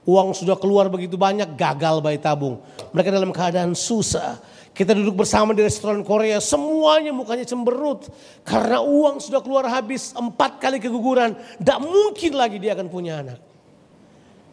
Uang 0.08 0.32
sudah 0.32 0.56
keluar 0.56 0.88
begitu 0.88 1.20
banyak, 1.20 1.60
gagal 1.60 2.00
bayi 2.00 2.16
tabung. 2.16 2.64
Mereka 2.96 3.12
dalam 3.12 3.36
keadaan 3.36 3.76
susah. 3.76 4.40
Kita 4.72 4.96
duduk 4.96 5.20
bersama 5.20 5.52
di 5.52 5.60
restoran 5.60 6.00
Korea, 6.00 6.40
semuanya 6.40 7.12
mukanya 7.12 7.44
cemberut. 7.44 8.08
Karena 8.48 8.80
uang 8.80 9.20
sudah 9.20 9.44
keluar 9.44 9.68
habis, 9.68 10.16
empat 10.16 10.64
kali 10.64 10.80
keguguran. 10.80 11.36
Tidak 11.60 11.80
mungkin 11.84 12.32
lagi 12.40 12.56
dia 12.56 12.72
akan 12.72 12.88
punya 12.88 13.20
anak. 13.20 13.40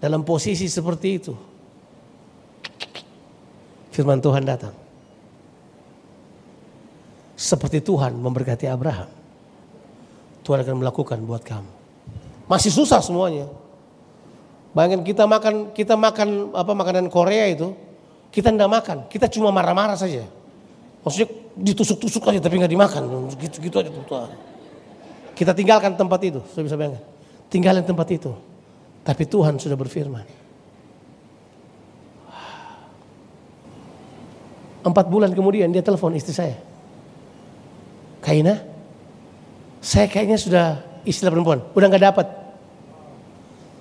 Dalam 0.02 0.26
posisi 0.26 0.66
seperti 0.66 1.08
itu. 1.14 1.32
Firman 3.94 4.18
Tuhan 4.18 4.42
datang. 4.42 4.74
Seperti 7.38 7.78
Tuhan 7.78 8.18
memberkati 8.18 8.66
Abraham. 8.66 9.06
Tuhan 10.42 10.66
akan 10.66 10.76
melakukan 10.82 11.22
buat 11.22 11.46
kamu. 11.46 11.70
Masih 12.50 12.74
susah 12.74 12.98
semuanya. 12.98 13.46
Bayangkan 14.74 15.06
kita 15.06 15.24
makan 15.30 15.54
kita 15.70 15.94
makan 15.94 16.50
apa 16.50 16.72
makanan 16.74 17.06
Korea 17.06 17.46
itu, 17.46 17.78
kita 18.34 18.50
tidak 18.50 18.66
makan, 18.66 19.06
kita 19.06 19.30
cuma 19.30 19.54
marah-marah 19.54 19.94
saja. 19.94 20.26
Maksudnya 21.06 21.30
ditusuk-tusuk 21.54 22.26
aja 22.26 22.42
tapi 22.42 22.58
nggak 22.58 22.72
dimakan, 22.74 23.30
gitu-gitu 23.38 23.78
aja 23.78 23.94
tuh. 23.94 24.02
Kita 25.38 25.54
tinggalkan 25.54 25.94
tempat 25.94 26.18
itu, 26.26 26.42
sudah 26.50 26.64
bisa 26.66 26.74
bayangkan. 26.74 27.02
Tinggalkan 27.46 27.86
tempat 27.86 28.08
itu. 28.10 28.34
Tapi 29.06 29.22
Tuhan 29.30 29.62
sudah 29.62 29.78
berfirman. 29.78 30.26
Empat 34.84 35.06
bulan 35.06 35.30
kemudian 35.32 35.70
dia 35.70 35.86
telepon 35.86 36.12
istri 36.18 36.34
saya. 36.34 36.58
Kaina, 38.20 38.58
saya 39.78 40.10
kayaknya 40.10 40.36
sudah 40.40 40.66
istilah 41.06 41.30
perempuan, 41.30 41.62
udah 41.76 41.86
nggak 41.86 42.04
dapat. 42.10 42.26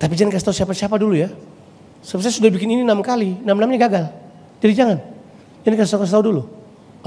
Tapi 0.03 0.19
jangan 0.19 0.35
kasih 0.35 0.45
tahu 0.51 0.55
siapa-siapa 0.59 0.99
dulu 0.99 1.15
ya. 1.15 1.31
Sebab 2.03 2.19
saya 2.19 2.35
sudah 2.35 2.51
bikin 2.51 2.67
ini 2.67 2.83
enam 2.83 2.99
kali, 2.99 3.39
enam-enamnya 3.39 3.87
gagal. 3.87 4.05
Jadi 4.59 4.73
jangan. 4.75 4.97
Jangan 5.63 5.75
kasih 5.79 5.91
tahu, 5.95 6.01
kasih 6.03 6.15
tahu 6.19 6.25
dulu. 6.27 6.43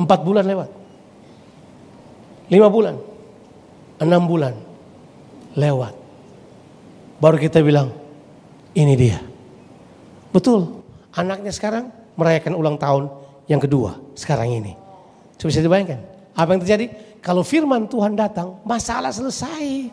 Empat 0.00 0.24
bulan 0.24 0.48
lewat. 0.48 0.72
Lima 2.48 2.72
bulan. 2.72 2.96
Enam 4.00 4.24
bulan. 4.24 4.56
Lewat. 5.52 5.92
Baru 7.20 7.36
kita 7.36 7.60
bilang, 7.60 7.92
ini 8.72 8.96
dia. 8.96 9.20
Betul. 10.32 10.80
Anaknya 11.12 11.52
sekarang 11.52 11.92
merayakan 12.16 12.56
ulang 12.56 12.80
tahun 12.80 13.12
yang 13.44 13.60
kedua 13.60 14.00
sekarang 14.16 14.56
ini. 14.56 14.72
Coba 15.36 15.52
bisa 15.52 15.60
dibayangkan. 15.60 16.00
Apa 16.32 16.56
yang 16.56 16.60
terjadi? 16.64 16.86
Kalau 17.20 17.44
firman 17.44 17.84
Tuhan 17.92 18.16
datang, 18.16 18.56
masalah 18.64 19.12
selesai. 19.12 19.92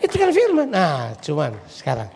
Itu 0.00 0.16
kan 0.16 0.32
firman. 0.32 0.68
Nah, 0.72 1.12
cuman 1.20 1.52
sekarang 1.68 2.08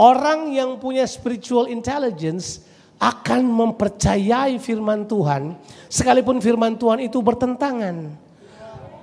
orang 0.00 0.48
yang 0.48 0.80
punya 0.80 1.04
spiritual 1.04 1.68
intelligence 1.68 2.64
akan 2.98 3.46
mempercayai 3.46 4.58
firman 4.58 5.06
Tuhan 5.06 5.54
sekalipun 5.86 6.42
firman 6.42 6.74
Tuhan 6.74 7.04
itu 7.04 7.22
bertentangan. 7.22 8.10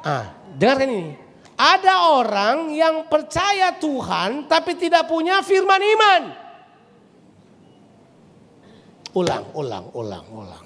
Ah, 0.04 0.36
dengarkan 0.60 0.90
ini. 0.92 1.12
Ada 1.56 2.20
orang 2.20 2.76
yang 2.76 3.08
percaya 3.08 3.72
Tuhan 3.80 4.52
tapi 4.52 4.76
tidak 4.76 5.08
punya 5.08 5.40
firman 5.40 5.80
iman. 5.80 6.22
Ulang, 9.16 9.48
ulang, 9.56 9.86
ulang, 9.96 10.26
ulang. 10.36 10.66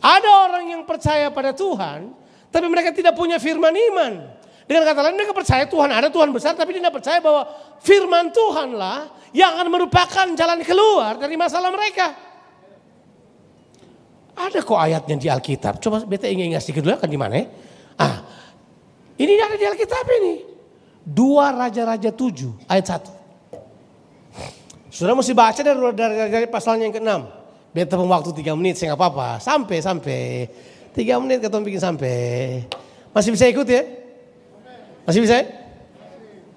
Ada 0.00 0.48
orang 0.48 0.64
yang 0.72 0.82
percaya 0.88 1.28
pada 1.28 1.52
Tuhan 1.52 2.16
tapi 2.48 2.66
mereka 2.72 2.96
tidak 2.96 3.12
punya 3.12 3.36
firman 3.36 3.76
iman. 3.76 4.31
Dengan 4.66 4.86
kata 4.86 5.00
lain 5.02 5.16
mereka 5.18 5.34
percaya 5.34 5.66
Tuhan 5.66 5.90
ada 5.90 6.08
Tuhan 6.08 6.30
besar 6.30 6.54
tapi 6.54 6.76
tidak 6.76 6.94
percaya 6.94 7.18
bahwa 7.18 7.48
firman 7.82 8.30
Tuhanlah 8.30 9.10
yang 9.34 9.58
akan 9.58 9.68
merupakan 9.68 10.26
jalan 10.38 10.60
keluar 10.62 11.18
dari 11.18 11.34
masalah 11.34 11.72
mereka. 11.72 12.14
Ada 14.32 14.64
kok 14.64 14.80
ayatnya 14.80 15.16
di 15.18 15.28
Alkitab. 15.28 15.76
Coba 15.82 16.00
beta 16.08 16.24
ingin 16.24 16.54
ingat 16.54 16.64
sedikit 16.64 16.88
dulu 16.88 16.96
kan 16.96 17.10
di 17.10 17.20
mana 17.20 17.34
ya? 17.36 17.46
Ah, 18.00 18.16
ini 19.20 19.36
ada 19.36 19.56
di 19.58 19.66
Alkitab 19.66 20.06
ini. 20.22 20.34
Dua 21.02 21.50
Raja-Raja 21.52 22.14
tujuh 22.14 22.64
ayat 22.70 22.86
satu. 22.86 23.12
Sudah 24.92 25.16
mesti 25.16 25.32
baca 25.32 25.60
dari, 25.60 25.76
dari, 25.96 26.14
dari 26.30 26.46
pasalnya 26.48 26.86
yang 26.88 26.94
ke-6. 26.94 27.12
Beta 27.72 27.96
pun 27.96 28.08
waktu 28.12 28.30
tiga 28.36 28.52
menit, 28.52 28.76
saya 28.76 28.92
nggak 28.92 29.00
apa-apa. 29.00 29.28
Sampai, 29.40 29.80
sampai. 29.80 30.44
Tiga 30.92 31.16
menit 31.16 31.40
ketemu 31.40 31.64
bikin 31.64 31.80
sampai. 31.80 32.16
Masih 33.16 33.32
bisa 33.32 33.48
ikut 33.48 33.64
ya? 33.64 34.01
Masih 35.02 35.20
bisa? 35.22 35.42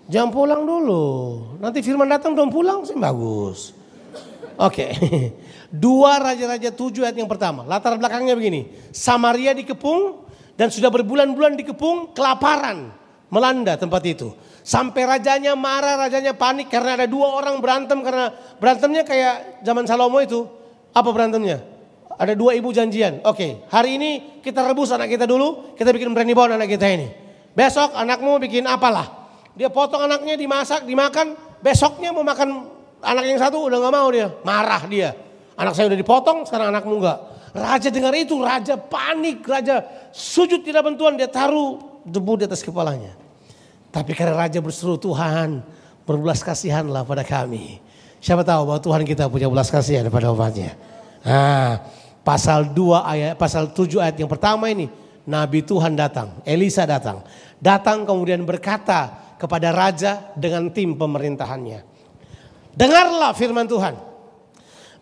Jangan 0.06 0.30
pulang 0.30 0.62
dulu. 0.70 1.06
Nanti 1.58 1.82
firman 1.82 2.06
datang 2.06 2.38
dong 2.38 2.54
pulang 2.54 2.86
sih 2.86 2.94
bagus. 2.94 3.74
Oke. 4.62 4.94
Okay. 4.94 5.34
Dua 5.76 6.22
Raja-Raja 6.22 6.72
tujuh 6.72 7.04
ayat 7.04 7.18
yang 7.18 7.28
pertama. 7.28 7.66
Latar 7.66 7.98
belakangnya 7.98 8.38
begini. 8.38 8.70
Samaria 8.94 9.52
dikepung 9.52 10.24
dan 10.56 10.72
sudah 10.72 10.88
berbulan-bulan 10.94 11.58
dikepung 11.60 12.14
kelaparan. 12.16 12.94
Melanda 13.34 13.76
tempat 13.76 14.06
itu. 14.06 14.32
Sampai 14.62 15.04
rajanya 15.04 15.58
marah, 15.58 16.08
rajanya 16.08 16.38
panik 16.38 16.70
karena 16.70 16.96
ada 17.02 17.10
dua 17.10 17.34
orang 17.34 17.60
berantem. 17.60 18.00
Karena 18.06 18.32
berantemnya 18.62 19.04
kayak 19.04 19.66
zaman 19.66 19.90
Salomo 19.90 20.22
itu. 20.22 20.46
Apa 20.94 21.10
berantemnya? 21.12 21.66
Ada 22.16 22.38
dua 22.38 22.56
ibu 22.56 22.72
janjian. 22.72 23.20
Oke, 23.28 23.36
okay. 23.36 23.52
hari 23.68 24.00
ini 24.00 24.40
kita 24.40 24.64
rebus 24.64 24.94
anak 24.96 25.12
kita 25.12 25.28
dulu. 25.28 25.76
Kita 25.76 25.92
bikin 25.92 26.14
berani 26.16 26.32
bawa 26.32 26.56
anak 26.56 26.72
kita 26.72 26.88
ini. 26.88 27.25
Besok 27.56 27.96
anakmu 27.96 28.38
bikin 28.44 28.68
apalah. 28.68 29.32
Dia 29.56 29.72
potong 29.72 30.04
anaknya 30.04 30.36
dimasak, 30.36 30.84
dimakan. 30.84 31.40
Besoknya 31.64 32.12
mau 32.12 32.22
makan 32.22 32.68
anak 33.00 33.24
yang 33.26 33.40
satu 33.40 33.72
udah 33.72 33.80
gak 33.80 33.94
mau 33.96 34.08
dia. 34.12 34.28
Marah 34.44 34.84
dia. 34.86 35.16
Anak 35.56 35.72
saya 35.72 35.88
udah 35.88 36.00
dipotong, 36.00 36.44
sekarang 36.44 36.76
anakmu 36.76 37.00
enggak. 37.00 37.20
Raja 37.56 37.88
dengar 37.88 38.12
itu, 38.12 38.36
raja 38.44 38.76
panik, 38.76 39.48
raja 39.48 39.80
sujud 40.12 40.60
tidak 40.60 40.84
bantuan, 40.84 41.16
dia 41.16 41.32
taruh 41.32 42.04
debu 42.04 42.44
di 42.44 42.44
atas 42.44 42.60
kepalanya. 42.60 43.16
Tapi 43.96 44.12
karena 44.12 44.36
raja 44.36 44.60
berseru 44.60 45.00
Tuhan, 45.00 45.64
berbelas 46.04 46.44
kasihanlah 46.44 47.08
pada 47.08 47.24
kami. 47.24 47.80
Siapa 48.20 48.44
tahu 48.44 48.68
bahwa 48.68 48.80
Tuhan 48.84 49.08
kita 49.08 49.32
punya 49.32 49.48
belas 49.48 49.72
kasihan 49.72 50.04
pada 50.12 50.36
umatnya. 50.36 50.76
Nah, 51.24 51.80
pasal 52.28 52.76
2 52.76 53.02
ayat 53.02 53.34
pasal 53.40 53.72
7 53.72 54.04
ayat 54.04 54.20
yang 54.20 54.28
pertama 54.28 54.68
ini 54.68 54.92
nabi 55.24 55.64
Tuhan 55.64 55.96
datang, 55.96 56.44
Elisa 56.44 56.84
datang. 56.84 57.24
Datang 57.60 58.04
kemudian 58.04 58.44
berkata 58.44 59.16
kepada 59.40 59.72
raja 59.72 60.32
dengan 60.36 60.72
tim 60.72 60.96
pemerintahannya. 60.96 61.84
Dengarlah 62.76 63.32
firman 63.32 63.68
Tuhan. 63.68 63.96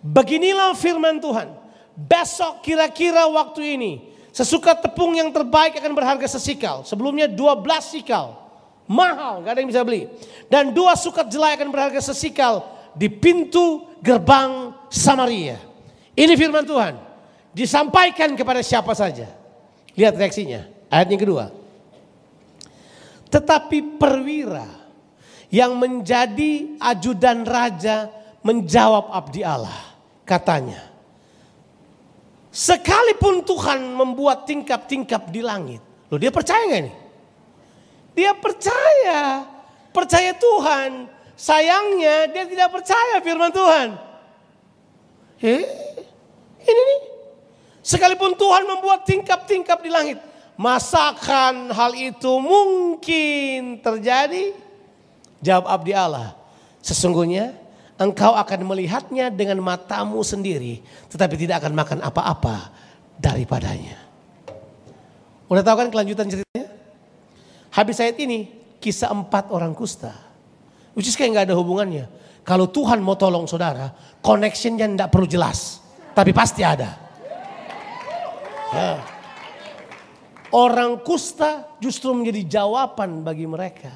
Beginilah 0.04 0.78
firman 0.78 1.18
Tuhan. 1.18 1.50
Besok 1.94 2.66
kira-kira 2.66 3.26
waktu 3.30 3.78
ini 3.78 3.92
sesuka 4.34 4.74
tepung 4.78 5.14
yang 5.14 5.30
terbaik 5.30 5.78
akan 5.78 5.94
berharga 5.94 6.28
sesikal. 6.30 6.82
Sebelumnya 6.86 7.30
12 7.30 7.94
sikal. 7.94 8.42
Mahal, 8.84 9.42
gak 9.42 9.56
ada 9.56 9.60
yang 9.64 9.72
bisa 9.72 9.82
beli. 9.82 10.12
Dan 10.52 10.76
dua 10.76 10.94
sukat 11.00 11.32
jelai 11.32 11.56
akan 11.56 11.72
berharga 11.72 12.04
sesikal 12.04 12.68
di 12.92 13.08
pintu 13.08 13.88
gerbang 14.04 14.76
Samaria. 14.92 15.56
Ini 16.14 16.34
firman 16.36 16.68
Tuhan. 16.68 16.94
Disampaikan 17.56 18.36
kepada 18.36 18.60
siapa 18.60 18.92
saja. 18.92 19.30
Lihat 19.96 20.20
reaksinya. 20.20 20.68
Ayat 20.92 21.10
yang 21.10 21.22
kedua. 21.22 21.63
Tetapi 23.34 23.98
perwira 23.98 24.70
yang 25.50 25.74
menjadi 25.74 26.78
ajudan 26.78 27.42
raja 27.42 28.14
menjawab 28.46 29.10
abdi 29.10 29.42
Allah. 29.42 29.98
Katanya. 30.22 30.94
Sekalipun 32.54 33.42
Tuhan 33.42 33.82
membuat 33.98 34.46
tingkap-tingkap 34.46 35.34
di 35.34 35.42
langit. 35.42 35.82
Loh 36.14 36.22
dia 36.22 36.30
percaya 36.30 36.62
gak 36.70 36.82
ini? 36.86 36.94
Dia 38.14 38.38
percaya. 38.38 39.50
Percaya 39.90 40.32
Tuhan. 40.38 41.10
Sayangnya 41.34 42.30
dia 42.30 42.46
tidak 42.46 42.70
percaya 42.70 43.18
firman 43.26 43.50
Tuhan. 43.50 43.98
Eh, 45.42 45.66
ini 46.62 46.82
nih. 46.86 47.02
Sekalipun 47.82 48.38
Tuhan 48.38 48.64
membuat 48.70 49.10
tingkap-tingkap 49.10 49.82
di 49.82 49.90
langit. 49.90 50.22
Masakan 50.64 51.76
hal 51.76 51.92
itu 51.92 52.32
mungkin 52.40 53.84
terjadi? 53.84 54.56
Jawab 55.44 55.68
abdi 55.68 55.92
Allah. 55.92 56.40
Sesungguhnya 56.80 57.52
engkau 58.00 58.32
akan 58.32 58.72
melihatnya 58.72 59.28
dengan 59.28 59.60
matamu 59.60 60.24
sendiri. 60.24 60.80
Tetapi 61.12 61.36
tidak 61.36 61.68
akan 61.68 61.76
makan 61.76 62.00
apa-apa 62.00 62.72
daripadanya. 63.20 64.00
Udah 65.52 65.60
tahu 65.68 65.84
kan 65.84 65.92
kelanjutan 65.92 66.32
ceritanya? 66.32 66.72
Habis 67.76 68.00
ayat 68.00 68.16
ini 68.24 68.48
kisah 68.80 69.12
empat 69.12 69.52
orang 69.52 69.76
kusta. 69.76 70.16
Which 70.96 71.12
is 71.12 71.20
kayak 71.20 71.36
nggak 71.36 71.46
ada 71.52 71.60
hubungannya. 71.60 72.08
Kalau 72.48 72.72
Tuhan 72.72 73.04
mau 73.04 73.20
tolong 73.20 73.52
saudara, 73.52 73.92
connectionnya 74.24 74.88
tidak 74.88 75.12
perlu 75.12 75.28
jelas. 75.28 75.84
Tapi 76.16 76.32
pasti 76.32 76.64
ada. 76.64 76.96
Ya. 78.72 79.13
Orang 80.54 81.02
kusta 81.02 81.66
justru 81.82 82.14
menjadi 82.14 82.62
jawaban 82.62 83.26
bagi 83.26 83.50
mereka. 83.50 83.90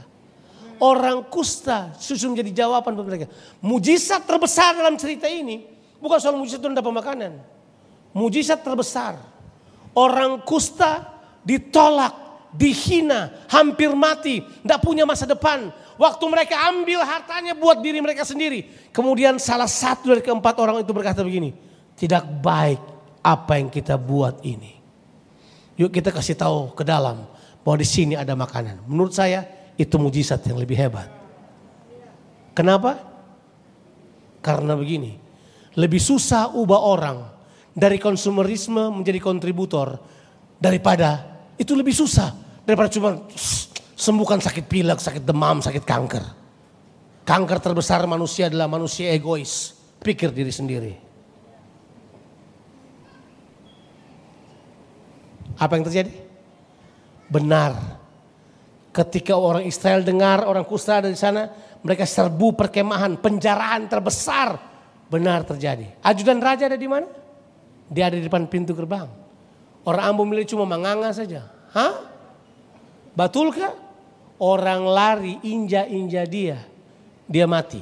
Orang 0.82 1.30
kusta 1.30 1.93
justru 2.01 2.34
menjadi 2.34 2.66
jawaban 2.66 2.97
bagi 2.97 3.10
mereka. 3.14 3.28
Mujizat 3.62 4.26
terbesar 4.26 4.74
dalam 4.74 4.97
cerita 4.97 5.30
ini 5.30 5.70
bukan 6.01 6.18
soal 6.18 6.34
mujizat 6.34 6.62
itu 6.62 6.74
dapat 6.74 6.93
makanan. 6.93 7.38
Mujizat 8.10 8.66
terbesar. 8.66 9.22
Orang 9.93 10.41
kusta 10.45 11.05
ditolak, 11.45 12.14
dihina, 12.53 13.45
hampir 13.49 13.93
mati, 13.93 14.41
tidak 14.41 14.82
punya 14.82 15.05
masa 15.05 15.30
depan. 15.30 15.70
Waktu 15.97 16.26
mereka 16.30 16.58
ambil 16.70 17.01
hartanya 17.01 17.58
buat 17.58 17.82
diri 17.82 18.01
mereka 18.01 18.22
sendiri. 18.22 18.66
Kemudian 18.93 19.41
salah 19.41 19.70
satu 19.70 20.14
dari 20.14 20.22
keempat 20.22 20.58
orang 20.62 20.82
itu 20.82 20.93
berkata 20.93 21.26
begini, 21.26 21.53
tidak 21.97 22.26
baik 22.41 22.82
apa 23.26 23.58
yang 23.58 23.70
kita 23.74 23.97
buat 23.97 24.45
ini. 24.45 24.76
Yuk 25.78 25.93
kita 25.93 26.09
kasih 26.09 26.34
tahu 26.34 26.73
ke 26.73 26.82
dalam 26.82 27.30
bahwa 27.61 27.78
di 27.78 27.86
sini 27.86 28.17
ada 28.17 28.34
makanan. 28.34 28.82
Menurut 28.89 29.13
saya 29.13 29.45
itu 29.78 29.93
mujizat 30.01 30.41
yang 30.49 30.57
lebih 30.57 30.73
hebat. 30.73 31.05
Kenapa? 32.57 32.97
Karena 34.41 34.73
begini, 34.73 35.13
lebih 35.78 36.01
susah 36.01 36.57
ubah 36.57 36.82
orang 36.82 37.17
dari 37.78 38.01
konsumerisme 38.01 38.89
menjadi 38.89 39.21
kontributor 39.21 40.01
daripada 40.57 41.38
itu 41.61 41.78
lebih 41.78 41.93
susah 41.93 42.34
daripada 42.65 42.89
cuma 42.89 43.30
sembuhkan 43.93 44.41
sakit 44.41 44.65
pilek, 44.65 44.97
sakit 44.97 45.21
demam, 45.21 45.61
sakit 45.61 45.86
kanker. 45.86 46.25
Kanker 47.21 47.59
terbesar 47.61 48.01
manusia 48.09 48.49
adalah 48.49 48.65
manusia 48.65 49.13
egois, 49.13 49.78
pikir 50.01 50.34
diri 50.34 50.49
sendiri. 50.49 51.07
Apa 55.58 55.76
yang 55.78 55.86
terjadi? 55.86 56.14
Benar. 57.28 57.76
Ketika 58.93 59.38
orang 59.38 59.66
Israel 59.66 60.01
dengar 60.01 60.45
orang 60.45 60.66
kusta 60.66 61.01
ada 61.01 61.10
di 61.10 61.20
sana, 61.20 61.49
mereka 61.86 62.05
serbu 62.05 62.58
perkemahan, 62.58 63.18
penjarahan 63.20 63.86
terbesar. 63.86 64.58
Benar 65.08 65.45
terjadi. 65.45 65.93
Ajudan 66.01 66.41
raja 66.41 66.66
ada 66.66 66.78
di 66.80 66.88
mana? 66.89 67.08
Dia 67.88 68.12
ada 68.12 68.18
di 68.20 68.26
depan 68.26 68.49
pintu 68.49 68.76
gerbang. 68.76 69.08
Orang 69.88 70.03
Ambo 70.03 70.28
milih 70.28 70.43
cuma 70.43 70.68
menganga 70.68 71.14
saja. 71.16 71.47
Hah? 71.72 72.12
Betulkah? 73.16 73.72
Orang 74.38 74.86
lari 74.86 75.39
inja-inja 75.41 76.28
dia. 76.28 76.60
Dia 77.26 77.47
mati. 77.47 77.82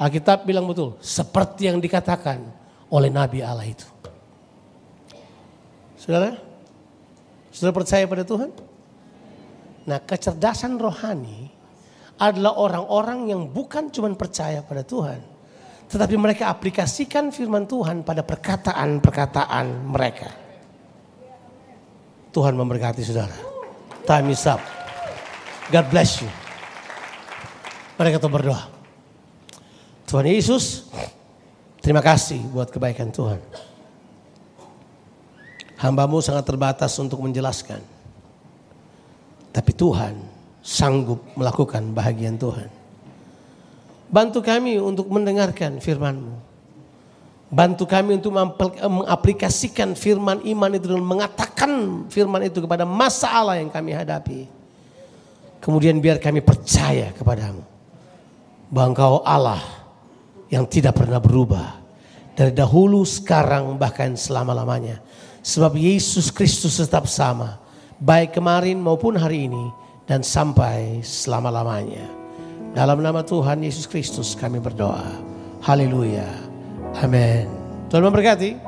Alkitab 0.00 0.48
bilang 0.48 0.64
betul. 0.64 0.96
Seperti 1.04 1.68
yang 1.68 1.78
dikatakan 1.78 2.40
oleh 2.88 3.12
Nabi 3.12 3.44
Allah 3.44 3.68
itu. 3.68 3.86
Saudara? 6.00 6.45
Saudara 7.56 7.72
percaya 7.72 8.04
pada 8.04 8.20
Tuhan? 8.20 8.52
Nah 9.88 9.96
kecerdasan 10.04 10.76
rohani 10.76 11.48
adalah 12.20 12.52
orang-orang 12.60 13.32
yang 13.32 13.48
bukan 13.48 13.88
cuma 13.88 14.12
percaya 14.12 14.60
pada 14.60 14.84
Tuhan. 14.84 15.24
Tetapi 15.88 16.20
mereka 16.20 16.52
aplikasikan 16.52 17.32
firman 17.32 17.64
Tuhan 17.64 18.04
pada 18.04 18.20
perkataan-perkataan 18.20 19.88
mereka. 19.88 20.28
Tuhan 22.28 22.52
memberkati 22.52 23.00
saudara. 23.00 23.38
Time 24.04 24.36
is 24.36 24.44
up. 24.44 24.60
God 25.72 25.88
bless 25.88 26.20
you. 26.20 26.28
Mereka 27.96 28.20
kita 28.20 28.28
berdoa. 28.28 28.68
Tuhan 30.04 30.28
Yesus, 30.28 30.92
terima 31.80 32.04
kasih 32.04 32.44
buat 32.52 32.68
kebaikan 32.68 33.08
Tuhan. 33.08 33.40
Hambamu 35.76 36.24
sangat 36.24 36.48
terbatas 36.48 36.96
untuk 36.96 37.20
menjelaskan. 37.20 37.80
Tapi 39.52 39.72
Tuhan 39.76 40.16
sanggup 40.64 41.20
melakukan 41.36 41.92
bahagian 41.92 42.36
Tuhan. 42.40 42.68
Bantu 44.06 44.40
kami 44.40 44.80
untuk 44.80 45.10
mendengarkan 45.10 45.82
firman-Mu. 45.82 46.34
Bantu 47.46 47.86
kami 47.86 48.18
untuk 48.18 48.34
mengaplikasikan 48.34 49.94
firman 49.94 50.42
iman 50.42 50.70
itu 50.74 50.90
dan 50.90 51.02
mengatakan 51.02 51.70
firman 52.10 52.42
itu 52.42 52.58
kepada 52.58 52.82
masalah 52.82 53.54
yang 53.54 53.70
kami 53.70 53.94
hadapi. 53.94 54.50
Kemudian 55.62 56.02
biar 56.02 56.18
kami 56.18 56.42
percaya 56.42 57.14
kepadamu. 57.14 57.62
Bahwa 58.66 58.86
engkau 58.90 59.22
Allah 59.22 59.62
yang 60.50 60.66
tidak 60.66 60.98
pernah 60.98 61.22
berubah. 61.22 61.78
Dari 62.36 62.52
dahulu, 62.52 63.06
sekarang, 63.06 63.78
bahkan 63.80 64.12
selama-lamanya. 64.12 65.00
Sebab 65.46 65.78
Yesus 65.78 66.34
Kristus 66.34 66.82
tetap 66.82 67.06
sama. 67.06 67.62
Baik 68.02 68.34
kemarin 68.34 68.82
maupun 68.82 69.14
hari 69.14 69.46
ini. 69.46 69.70
Dan 70.06 70.26
sampai 70.26 71.02
selama-lamanya. 71.06 72.02
Dalam 72.74 72.98
nama 73.02 73.22
Tuhan 73.22 73.62
Yesus 73.62 73.86
Kristus 73.86 74.34
kami 74.34 74.58
berdoa. 74.58 75.06
Haleluya. 75.62 76.26
Amin. 76.98 77.46
Tuhan 77.90 78.02
memberkati. 78.06 78.58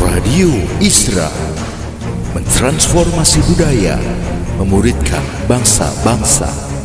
Radio 0.00 0.48
Isra 0.84 1.32
mentransformasi 2.36 3.40
budaya, 3.48 3.96
memuridkan 4.60 5.24
bangsa-bangsa. 5.48 6.75